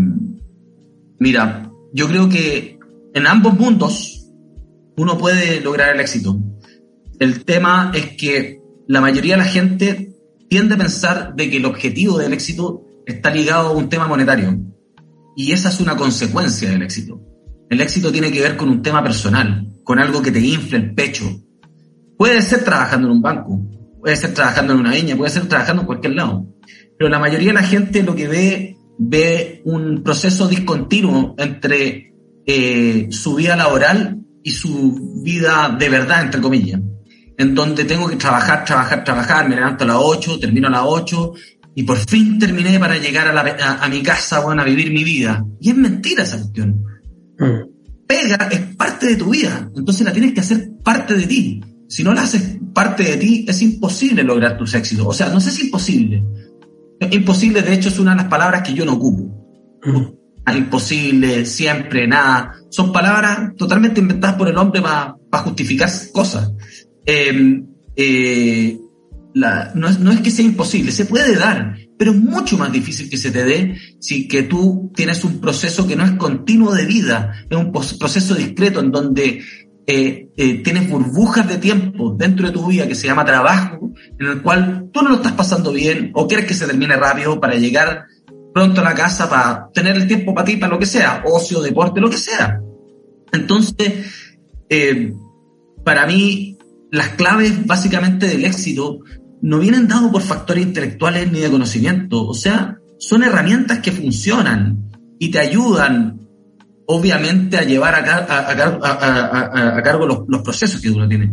mira, 1.19 1.70
yo 1.93 2.09
creo 2.09 2.29
que 2.29 2.79
en 3.15 3.27
ambos 3.27 3.59
mundos 3.59 4.29
uno 4.97 5.19
puede 5.19 5.61
lograr 5.61 5.95
el 5.95 6.01
éxito. 6.01 6.39
El 7.19 7.45
tema 7.45 7.91
es 7.95 8.17
que 8.17 8.61
la 8.87 9.01
mayoría 9.01 9.35
de 9.35 9.43
la 9.43 9.49
gente 9.49 10.15
tiende 10.49 10.75
a 10.75 10.79
pensar 10.79 11.35
de 11.35 11.51
que 11.51 11.59
el 11.59 11.65
objetivo 11.65 12.19
del 12.19 12.33
éxito 12.33 12.87
está 13.07 13.31
ligado 13.31 13.69
a 13.69 13.73
un 13.73 13.89
tema 13.89 14.07
monetario. 14.07 14.59
Y 15.37 15.53
esa 15.53 15.69
es 15.69 15.81
una 15.81 15.97
consecuencia 15.97 16.71
del 16.71 16.83
éxito. 16.83 17.21
El 17.69 17.81
éxito 17.81 18.11
tiene 18.11 18.33
que 18.33 18.41
ver 18.41 18.57
con 18.57 18.69
un 18.69 18.83
tema 18.83 19.03
personal, 19.03 19.67
con 19.85 19.99
algo 19.99 20.23
que 20.23 20.33
te 20.33 20.41
infle 20.41 20.79
el 20.79 20.95
pecho. 20.95 21.25
Puede 22.19 22.43
ser 22.43 22.65
trabajando 22.65 23.07
en 23.07 23.15
un 23.15 23.23
banco, 23.23 23.61
puede 24.01 24.17
ser 24.17 24.35
trabajando 24.35 24.73
en 24.73 24.81
una 24.81 24.93
viña, 24.93 25.17
puede 25.17 25.31
ser 25.31 25.49
trabajando 25.49 25.83
en 25.83 25.87
cualquier 25.87 26.15
lado. 26.15 26.47
Pero 26.99 27.09
la 27.09 27.19
mayoría 27.19 27.49
de 27.49 27.55
la 27.55 27.63
gente 27.63 28.03
lo 28.03 28.15
que 28.15 28.29
ve 28.29 28.77
ve 29.03 29.63
un 29.65 30.03
proceso 30.03 30.47
discontinuo 30.47 31.35
entre 31.39 32.13
eh, 32.47 33.09
su 33.11 33.35
vida 33.35 33.57
laboral 33.57 34.21
y 34.43 34.51
su 34.51 35.23
vida 35.25 35.75
de 35.79 35.89
verdad, 35.89 36.23
entre 36.23 36.41
comillas, 36.41 36.81
en 37.39 37.55
donde 37.55 37.85
tengo 37.85 38.09
que 38.09 38.17
trabajar, 38.17 38.65
trabajar, 38.65 39.03
trabajar, 39.03 39.49
me 39.49 39.57
levanto 39.57 39.85
a 39.85 39.87
las 39.87 39.97
8, 39.99 40.39
termino 40.39 40.69
a 40.69 40.71
las 40.71 40.83
8 40.85 41.33
y 41.77 41.85
por 41.85 41.97
fin 41.97 42.39
terminé 42.39 42.79
para 42.79 42.99
llegar 42.99 43.27
a, 43.29 43.33
la, 43.33 43.79
a, 43.81 43.89
mi 43.89 44.03
casa, 44.03 44.41
bueno, 44.41 44.61
a 44.61 44.67
vivir 44.67 44.93
mi 44.93 45.03
vida. 45.03 45.47
Y 45.61 45.71
es 45.71 45.77
mentira 45.77 46.25
esa 46.25 46.37
cuestión. 46.37 46.85
Mm. 47.39 48.07
Pega 48.07 48.49
es 48.51 48.61
parte 48.77 49.07
de 49.07 49.17
tu 49.17 49.31
vida, 49.31 49.71
entonces 49.75 50.05
la 50.05 50.13
tienes 50.13 50.35
que 50.35 50.41
hacer 50.41 50.73
parte 50.85 51.15
de 51.15 51.27
ti. 51.27 51.65
Si 51.89 52.05
no 52.05 52.13
la 52.13 52.23
haces 52.23 52.59
parte 52.75 53.03
de 53.05 53.17
ti, 53.17 53.47
es 53.49 53.63
imposible 53.63 54.23
lograr 54.25 54.59
tus 54.59 54.75
éxitos. 54.75 55.07
O 55.07 55.13
sea, 55.15 55.31
no 55.31 55.41
sé 55.41 55.51
si 55.51 55.61
es 55.61 55.65
imposible, 55.67 56.23
Imposible, 57.11 57.63
de 57.63 57.75
hecho, 57.75 57.89
es 57.89 57.99
una 57.99 58.13
de 58.13 58.19
las 58.19 58.27
palabras 58.27 58.63
que 58.63 58.75
yo 58.75 58.85
no 58.85 58.95
ocupo. 58.95 59.35
Imposible, 60.55 61.47
siempre, 61.47 62.07
nada. 62.07 62.55
Son 62.71 62.93
palabras 62.93 63.53
totalmente 63.57 64.01
inventadas 64.01 64.37
por 64.37 64.49
el 64.49 64.57
hombre 64.57 64.83
para 64.83 65.45
justificar 65.45 65.89
cosas. 66.13 66.53
Em, 67.07 67.67
eh, 67.97 68.79
no, 69.35 69.89
es, 69.89 69.99
no, 70.01 70.11
es, 70.11 70.21
que 70.21 70.31
sea 70.31 70.45
imposible, 70.45 70.93
se 70.93 71.07
puede 71.07 71.37
dar, 71.37 71.77
pero 71.97 72.11
es 72.11 72.17
mucho 72.17 72.59
más 72.59 72.73
difícil 72.73 73.09
que 73.09 73.17
se 73.17 73.31
te 73.31 73.45
dé 73.45 73.77
si 74.01 74.27
que 74.27 74.43
tú 74.43 74.91
tienes 74.95 75.25
un 75.25 75.41
proceso 75.41 75.87
que 75.87 75.97
no 75.97 76.05
es 76.05 76.13
continuo 76.13 76.75
de 76.75 76.85
vida, 76.85 77.33
es 77.49 77.57
un 77.57 77.73
proceso 77.73 78.35
discreto 78.35 78.81
en 78.81 78.91
donde 78.91 79.43
eh, 79.91 80.29
eh, 80.37 80.63
tienes 80.63 80.89
burbujas 80.89 81.49
de 81.49 81.59
tiempo 81.59 82.15
dentro 82.17 82.47
de 82.47 82.53
tu 82.53 82.65
vida 82.65 82.87
que 82.87 82.95
se 82.95 83.09
llama 83.09 83.25
trabajo, 83.25 83.91
en 84.21 84.27
el 84.27 84.41
cual 84.41 84.89
tú 84.93 85.03
no 85.03 85.09
lo 85.09 85.17
estás 85.17 85.33
pasando 85.33 85.73
bien 85.73 86.13
o 86.15 86.29
quieres 86.29 86.47
que 86.47 86.55
se 86.55 86.65
termine 86.65 86.95
rápido 86.95 87.41
para 87.41 87.57
llegar 87.57 88.07
pronto 88.55 88.83
a 88.83 88.85
la 88.85 88.95
casa 88.95 89.29
para 89.29 89.69
tener 89.75 89.97
el 89.97 90.07
tiempo 90.07 90.33
para 90.33 90.45
ti, 90.45 90.59
para 90.59 90.73
lo 90.73 90.79
que 90.79 90.87
sea, 90.87 91.25
ocio, 91.27 91.61
deporte, 91.61 92.01
lo 92.01 92.09
que 92.09 92.19
sea. 92.19 92.61
Entonces, 93.33 94.37
eh, 94.69 95.13
para 95.85 96.07
mí, 96.07 96.57
las 96.93 97.09
claves 97.11 97.67
básicamente 97.67 98.29
del 98.29 98.45
éxito 98.45 99.01
no 99.43 99.59
vienen 99.59 99.89
dados 99.89 100.13
por 100.13 100.23
factores 100.23 100.65
intelectuales 100.65 101.33
ni 101.33 101.41
de 101.41 101.51
conocimiento, 101.51 102.29
o 102.29 102.35
sea, 102.35 102.79
son 103.01 103.25
herramientas 103.25 103.81
que 103.81 103.91
funcionan 103.91 104.89
y 105.19 105.33
te 105.33 105.41
ayudan 105.41 106.29
obviamente 106.91 107.57
a 107.57 107.63
llevar 107.63 107.95
a, 107.95 109.77
a, 109.77 109.83
cargo 109.83 110.07
los, 110.07 110.19
los, 110.27 110.43
procesos 110.43 110.81
que 110.81 110.91
uno 110.91 111.09
tiene. 111.09 111.33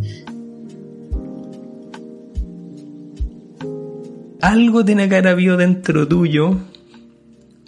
Algo 4.41 4.85
tiene 4.85 5.09
que 5.09 5.15
haber 5.15 5.29
habido 5.29 5.57
dentro 5.57 6.07
tuyo, 6.07 6.57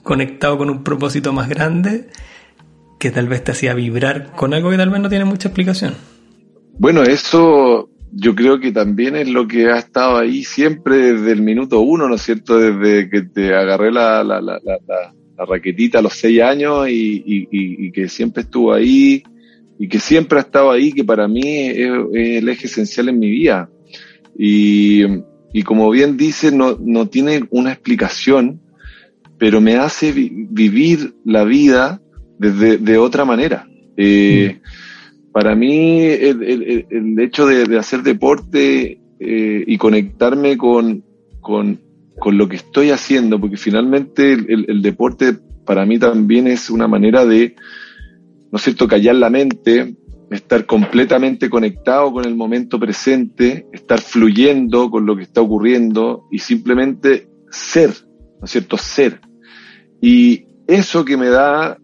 conectado 0.03 0.57
con 0.57 0.69
un 0.69 0.83
propósito 0.83 1.33
más 1.33 1.49
grande, 1.49 2.09
que 2.99 3.09
tal 3.09 3.27
vez 3.27 3.43
te 3.43 3.53
hacía 3.53 3.73
vibrar 3.73 4.33
con 4.33 4.53
algo 4.53 4.69
que 4.69 4.77
tal 4.77 4.91
vez 4.91 5.01
no 5.01 5.09
tiene 5.09 5.25
mucha 5.25 5.47
explicación. 5.47 5.95
Bueno, 6.77 7.01
eso 7.01 7.89
yo 8.11 8.35
creo 8.35 8.59
que 8.59 8.71
también 8.71 9.15
es 9.15 9.27
lo 9.27 9.47
que 9.47 9.71
ha 9.71 9.79
estado 9.79 10.17
ahí 10.17 10.43
siempre 10.43 11.13
desde 11.13 11.31
el 11.31 11.41
minuto 11.41 11.79
uno, 11.79 12.07
¿no 12.07 12.15
es 12.15 12.21
cierto? 12.21 12.59
Desde 12.59 13.09
que 13.09 13.23
te 13.23 13.55
agarré 13.55 13.91
la, 13.91 14.23
la, 14.23 14.39
la, 14.41 14.59
la 14.63 15.13
la 15.39 15.45
raquetita 15.45 15.99
a 15.99 16.01
los 16.01 16.13
seis 16.13 16.41
años 16.41 16.87
y, 16.89 17.91
que 17.91 18.09
siempre 18.09 18.43
estuvo 18.43 18.73
ahí 18.73 19.23
y 19.79 19.87
que 19.87 19.99
siempre 19.99 20.37
ha 20.37 20.41
estado 20.41 20.69
ahí, 20.69 20.91
que 20.91 21.05
para 21.05 21.29
mí 21.29 21.41
es, 21.45 21.89
el 22.13 22.49
eje 22.49 22.67
esencial 22.67 23.07
en 23.07 23.19
mi 23.19 23.29
vida. 23.29 23.69
Y, 24.37 25.03
y 25.53 25.63
como 25.63 25.89
bien 25.89 26.17
dice, 26.17 26.51
no, 26.51 26.77
no 26.81 27.07
tiene 27.07 27.45
una 27.51 27.71
explicación, 27.71 28.59
pero 29.37 29.61
me 29.61 29.77
hace 29.77 30.11
vivir 30.11 31.13
la 31.23 31.45
vida 31.45 32.01
desde 32.37 32.77
de 32.77 32.97
otra 32.97 33.23
manera. 33.23 33.65
Eh, 33.95 34.57
mm. 34.57 35.31
Para 35.31 35.55
mí, 35.55 36.01
el, 36.01 36.43
el, 36.89 37.19
hecho 37.19 37.45
de, 37.45 37.77
hacer 37.77 38.03
deporte 38.03 38.99
eh, 39.19 39.63
y 39.65 39.77
conectarme 39.77 40.57
con, 40.57 41.05
con, 41.39 41.79
con, 42.19 42.37
lo 42.37 42.47
que 42.47 42.57
estoy 42.57 42.91
haciendo, 42.91 43.39
porque 43.39 43.57
finalmente 43.57 44.33
el, 44.33 44.81
deporte 44.81 45.37
para 45.65 45.85
mí 45.85 45.99
también 45.99 46.47
es 46.47 46.69
una 46.69 46.87
manera 46.87 47.25
de, 47.25 47.55
¿no 48.51 48.57
es 48.57 48.61
cierto?, 48.61 48.87
callar 48.87 49.15
la 49.15 49.29
mente, 49.29 49.95
estar 50.31 50.65
completamente 50.65 51.49
conectado 51.49 52.11
con 52.11 52.25
el 52.25 52.35
momento 52.35 52.79
presente, 52.79 53.67
estar 53.71 53.99
fluyendo 53.99 54.89
con 54.89 55.05
lo 55.05 55.15
que 55.15 55.23
está 55.23 55.41
ocurriendo 55.41 56.27
y 56.31 56.39
simplemente 56.39 57.29
ser, 57.49 57.91
¿no 58.39 58.45
es 58.45 58.51
cierto? 58.51 58.77
Ser. 58.77 59.21
Y 60.01 60.45
eso 60.67 61.03
que 61.03 61.17
me 61.17 61.29
da, 61.29 61.77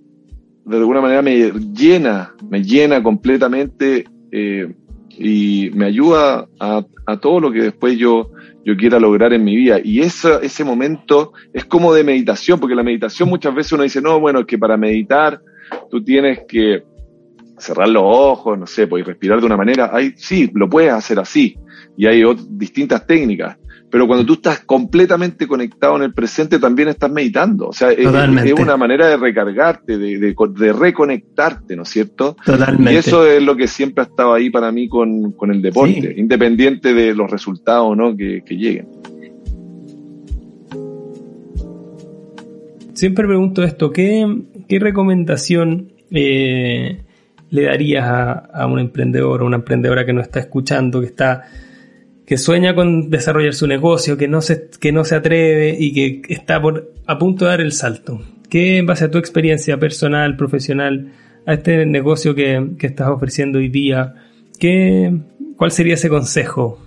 de 0.66 0.78
alguna 0.78 1.02
manera 1.02 1.22
me 1.22 1.52
llena, 1.74 2.36
me 2.50 2.64
llena 2.64 3.02
completamente 3.02 4.06
eh, 4.32 4.74
y 5.18 5.72
me 5.74 5.86
ayuda 5.86 6.48
a, 6.60 6.84
todo 7.22 7.40
lo 7.40 7.52
que 7.52 7.62
después 7.62 7.98
yo, 7.98 8.32
yo 8.64 8.76
quiera 8.76 9.00
lograr 9.00 9.34
en 9.34 9.44
mi 9.44 9.56
vida. 9.56 9.80
Y 9.84 10.02
ese, 10.02 10.40
ese 10.42 10.64
momento 10.64 11.34
es 11.54 11.66
como 11.66 11.94
de 11.94 12.04
meditación, 12.04 12.60
porque 12.60 12.76
la 12.76 12.84
meditación 12.84 13.30
muchas 13.30 13.54
veces 13.54 13.74
uno 13.74 13.84
dice, 13.84 14.02
no, 14.02 14.20
bueno, 14.20 14.40
es 14.40 14.46
que 14.46 14.58
para 14.58 14.78
meditar 14.78 15.40
tú 15.90 16.04
tienes 16.04 16.42
que 16.48 16.84
cerrar 17.58 17.88
los 17.88 18.04
ojos, 18.06 18.58
no 18.58 18.68
sé, 18.68 18.88
puedes 18.88 19.08
respirar 19.08 19.40
de 19.40 19.46
una 19.46 19.58
manera. 19.58 19.92
Hay, 19.94 20.14
sí, 20.18 20.50
lo 20.54 20.70
puedes 20.70 20.92
hacer 20.92 21.20
así. 21.20 21.58
Y 21.98 22.08
hay 22.08 22.24
distintas 22.50 23.06
técnicas. 23.06 23.58
Pero 23.96 24.08
cuando 24.08 24.26
tú 24.26 24.34
estás 24.34 24.60
completamente 24.60 25.48
conectado 25.48 25.96
en 25.96 26.04
el 26.04 26.14
presente, 26.14 26.60
también 26.60 26.90
estás 26.90 27.10
meditando. 27.10 27.70
O 27.70 27.72
sea, 27.72 27.94
es, 27.94 28.06
una 28.06 28.76
manera 28.76 29.08
de 29.08 29.16
recargarte, 29.16 29.98
de, 29.98 30.20
de, 30.20 30.74
reconectarte, 30.74 31.78
¿no 31.78 31.84
es 31.84 31.90
cierto? 31.92 32.36
Totalmente. 32.46 32.92
Y 32.92 32.98
eso 32.98 33.26
es 33.26 33.42
lo 33.42 33.56
que 33.56 33.70
siempre 33.70 34.04
ha 34.04 34.08
estado 34.08 34.34
ahí 34.34 34.50
para 34.50 34.70
mí 34.74 34.90
con, 34.90 35.32
con 35.32 35.50
el 35.50 35.62
deporte, 35.62 36.14
independiente 36.18 36.94
de 36.94 37.16
los 37.16 37.32
resultados 37.32 37.96
¿no? 37.96 38.18
que, 38.18 38.44
que 38.46 38.58
lleguen. 38.58 38.90
Siempre 42.96 43.26
pregunto 43.26 43.64
esto, 43.64 43.92
¿qué, 43.92 44.42
qué 44.68 44.78
recomendación 44.78 45.94
eh, 46.12 47.02
le 47.50 47.64
darías 47.64 48.06
a, 48.06 48.68
un 48.68 48.80
emprendedor 48.80 49.42
o 49.42 49.46
una 49.46 49.56
emprendedora 49.56 50.06
que 50.06 50.12
no 50.12 50.20
está 50.20 50.42
escuchando, 50.42 51.00
que 51.00 51.08
está 51.08 51.44
que 52.26 52.38
sueña 52.38 52.76
con 52.76 53.10
desarrollar 53.10 53.54
su 53.54 53.68
negocio, 53.68 54.18
que 54.18 54.28
no 54.28 54.42
se, 54.42 54.70
que 54.80 54.92
no 54.92 55.04
se 55.04 55.16
atreve 55.16 55.76
y 55.78 55.94
que 55.94 56.34
está 56.34 56.62
por, 56.62 56.92
a 57.06 57.18
punto 57.20 57.46
de 57.46 57.52
dar 57.52 57.62
el 57.62 57.72
salto? 57.72 58.20
¿Qué, 58.50 58.78
en 58.78 58.86
base 58.86 59.06
a 59.06 59.12
tu 59.12 59.18
experiencia 59.18 59.80
personal, 59.80 60.36
profesional, 60.38 61.12
a 61.46 61.54
este 61.54 61.86
negocio 61.86 62.34
que, 62.34 62.76
estás 62.80 63.10
ofreciendo 63.10 63.60
hoy 63.60 63.70
día, 63.70 64.16
¿qué, 64.60 65.16
¿cuál 65.56 65.72
sería 65.72 65.94
ese 65.94 66.10
consejo? 66.10 66.80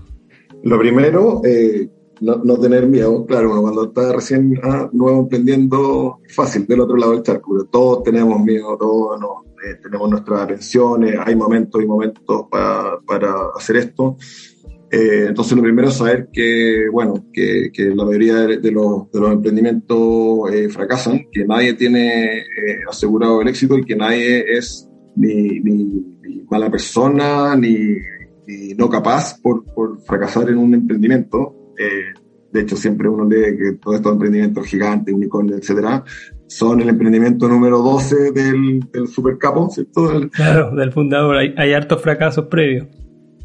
Lo 0.65 0.79
primero, 0.79 1.41
eh, 1.45 1.89
no, 2.21 2.59
tener 2.59 2.87
miedo. 2.87 3.25
Claro, 3.27 3.61
cuando 3.61 3.85
está 3.85 4.13
recién 4.13 4.59
ah, 4.63 4.89
nuevo 4.93 5.21
emprendiendo, 5.21 6.19
fácil, 6.29 6.67
del 6.67 6.81
otro 6.81 6.97
lado 6.97 7.13
del 7.13 7.23
charco, 7.23 7.65
todos 7.71 8.03
tenemos 8.03 8.43
miedo, 8.43 8.77
todos 8.77 9.21
no, 9.21 9.45
eh, 9.65 9.77
tenemos 9.83 10.11
nuestras 10.11 10.43
atenciones, 10.43 11.17
hay 11.25 11.37
momentos 11.37 11.83
y 11.83 11.87
momentos 11.87 12.47
para, 12.51 12.99
para 13.07 13.35
hacer 13.57 13.77
esto. 13.77 14.17
Eh, 14.91 15.27
entonces, 15.29 15.57
lo 15.57 15.63
primero 15.63 15.89
es 15.89 15.95
saber 15.95 16.29
que, 16.33 16.89
bueno, 16.91 17.27
que, 17.33 17.71
que 17.73 17.87
la 17.95 18.05
mayoría 18.05 18.35
de, 18.47 18.73
los, 18.73 19.11
de 19.11 19.21
los, 19.21 19.33
emprendimientos 19.33 20.51
eh, 20.53 20.69
fracasan, 20.69 21.27
que 21.31 21.45
nadie 21.45 21.75
tiene 21.75 22.45
asegurado 22.89 23.43
el 23.43 23.49
éxito 23.49 23.77
y 23.77 23.85
que 23.85 23.97
nadie 23.97 24.45
es 24.57 24.89
ni, 25.17 25.61
ni, 25.61 26.05
mala 26.51 26.71
persona 26.71 27.55
ni, 27.55 27.77
ni, 28.47 28.75
no 28.75 28.89
capaz 28.89 29.39
por, 29.43 29.65
por 29.75 30.01
fracasar 30.01 30.49
en 30.49 30.57
un 30.57 30.73
emprendimiento. 30.73 31.75
de 32.51 32.61
hecho, 32.61 32.77
siempre 32.77 33.11
uno 33.11 33.29
lee 33.29 33.57
que 33.59 33.73
todos 33.75 33.97
estos 33.97 34.13
emprendimientos 34.13 34.67
gigantes, 34.67 35.15
unicornios, 35.15 35.61
etcétera, 35.61 36.03
son 36.47 36.81
el 36.81 36.89
emprendimiento 36.89 37.47
número 37.47 37.79
12 37.83 38.33
del, 38.33 38.81
del 38.91 39.07
supercapo, 39.07 39.69
¿cierto? 39.69 40.31
claro, 40.33 40.75
del 40.75 40.93
fundador. 40.93 41.37
Hay, 41.37 41.55
hay, 41.59 41.75
hartos 41.75 42.01
fracasos 42.01 42.47
previos. 42.47 42.87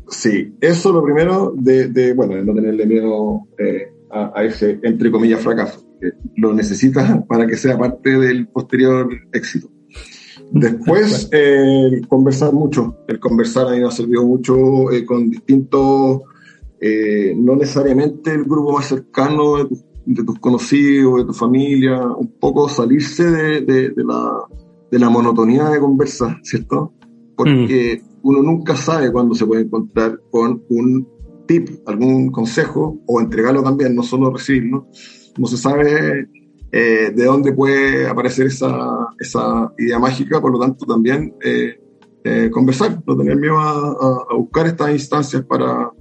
Sí, 0.10 0.56
eso 0.62 0.92
lo 0.92 1.04
primero 1.04 1.54
de, 1.56 1.88
de 1.88 2.14
bueno, 2.14 2.36
de 2.36 2.44
no 2.44 2.54
tenerle 2.54 2.86
miedo 2.86 3.42
eh, 3.58 3.88
a, 4.12 4.44
ese, 4.44 4.80
entre 4.84 5.12
comillas, 5.12 5.42
fracaso. 5.42 5.86
Que 6.00 6.12
lo 6.36 6.54
necesitas 6.54 7.24
para 7.28 7.48
que 7.48 7.58
sea 7.58 7.78
parte 7.78 8.18
del 8.18 8.48
posterior 8.48 9.10
éxito. 9.32 9.70
Después, 10.52 11.30
eh, 11.32 12.02
conversar 12.08 12.54
mucho. 12.54 12.98
El 13.08 13.20
conversar 13.20 13.68
a 13.68 13.72
mí 13.72 13.80
me 13.80 13.88
ha 13.88 13.92
servido 13.92 14.26
mucho 14.26 14.92
eh, 14.92 15.06
con 15.06 15.30
distintos, 15.30 16.22
no 17.38 17.56
necesariamente 17.56 18.32
el 18.32 18.44
grupo 18.44 18.74
más 18.74 18.88
cercano 18.88 19.56
de 19.56 19.66
tus 19.70 19.86
de 20.06 20.24
tus 20.24 20.40
conocidos, 20.40 21.20
de 21.20 21.26
tu 21.26 21.34
familia, 21.34 22.02
un 22.08 22.32
poco 22.40 22.68
salirse 22.70 23.24
de, 23.24 23.62
de, 23.62 24.04
la, 24.04 24.44
de 24.92 25.00
la, 25.00 25.10
monotonía 25.10 25.70
de 25.70 25.80
conversar, 25.80 26.40
¿cierto? 26.44 26.94
Porque 27.36 28.02
mm. 28.02 28.20
uno 28.24 28.42
nunca 28.42 28.76
sabe 28.76 29.12
cuándo 29.12 29.36
se 29.36 29.46
puede 29.46 29.64
encontrar 29.64 30.20
con 30.30 30.64
un 30.70 31.08
tip, 31.48 31.70
algún 31.86 32.32
consejo, 32.32 33.00
o 33.06 33.20
entregarlo 33.20 33.64
también, 33.64 33.96
no 33.96 34.04
solo 34.04 34.32
recibirlo. 34.32 34.88
No 35.38 35.48
se 35.48 35.58
sabe 35.58 36.30
eh, 36.72 37.12
de 37.16 37.26
dónde 37.26 37.54
puede 37.54 38.08
aparecer 38.08 38.48
esa, 38.48 39.08
esa 39.20 39.74
idea 39.78 40.00
mágica, 40.00 40.42
por 40.42 40.52
lo 40.52 40.60
tanto 40.60 40.86
también 40.86 41.34
eh, 41.44 41.80
eh, 42.24 42.50
conversar, 42.52 43.02
no 43.06 43.18
tener 43.18 43.36
miedo 43.36 43.60
a, 43.60 44.36
buscar 44.38 44.68
estas 44.68 44.92
instancias 44.92 45.44
para, 45.44 45.92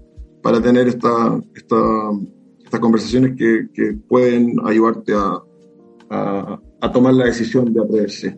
para 0.42 0.61
tener 0.62 0.88
esta, 0.88 1.40
esta 1.55 1.77
estas 2.73 2.81
conversaciones 2.81 3.37
que, 3.37 3.68
que 3.75 3.92
pueden 4.09 4.57
ayudarte 4.64 5.12
a, 5.12 5.42
a, 6.09 6.59
a, 6.81 6.90
tomar 6.90 7.12
la 7.12 7.27
decisión 7.27 7.71
de 7.71 7.83
atreverse. 7.83 8.35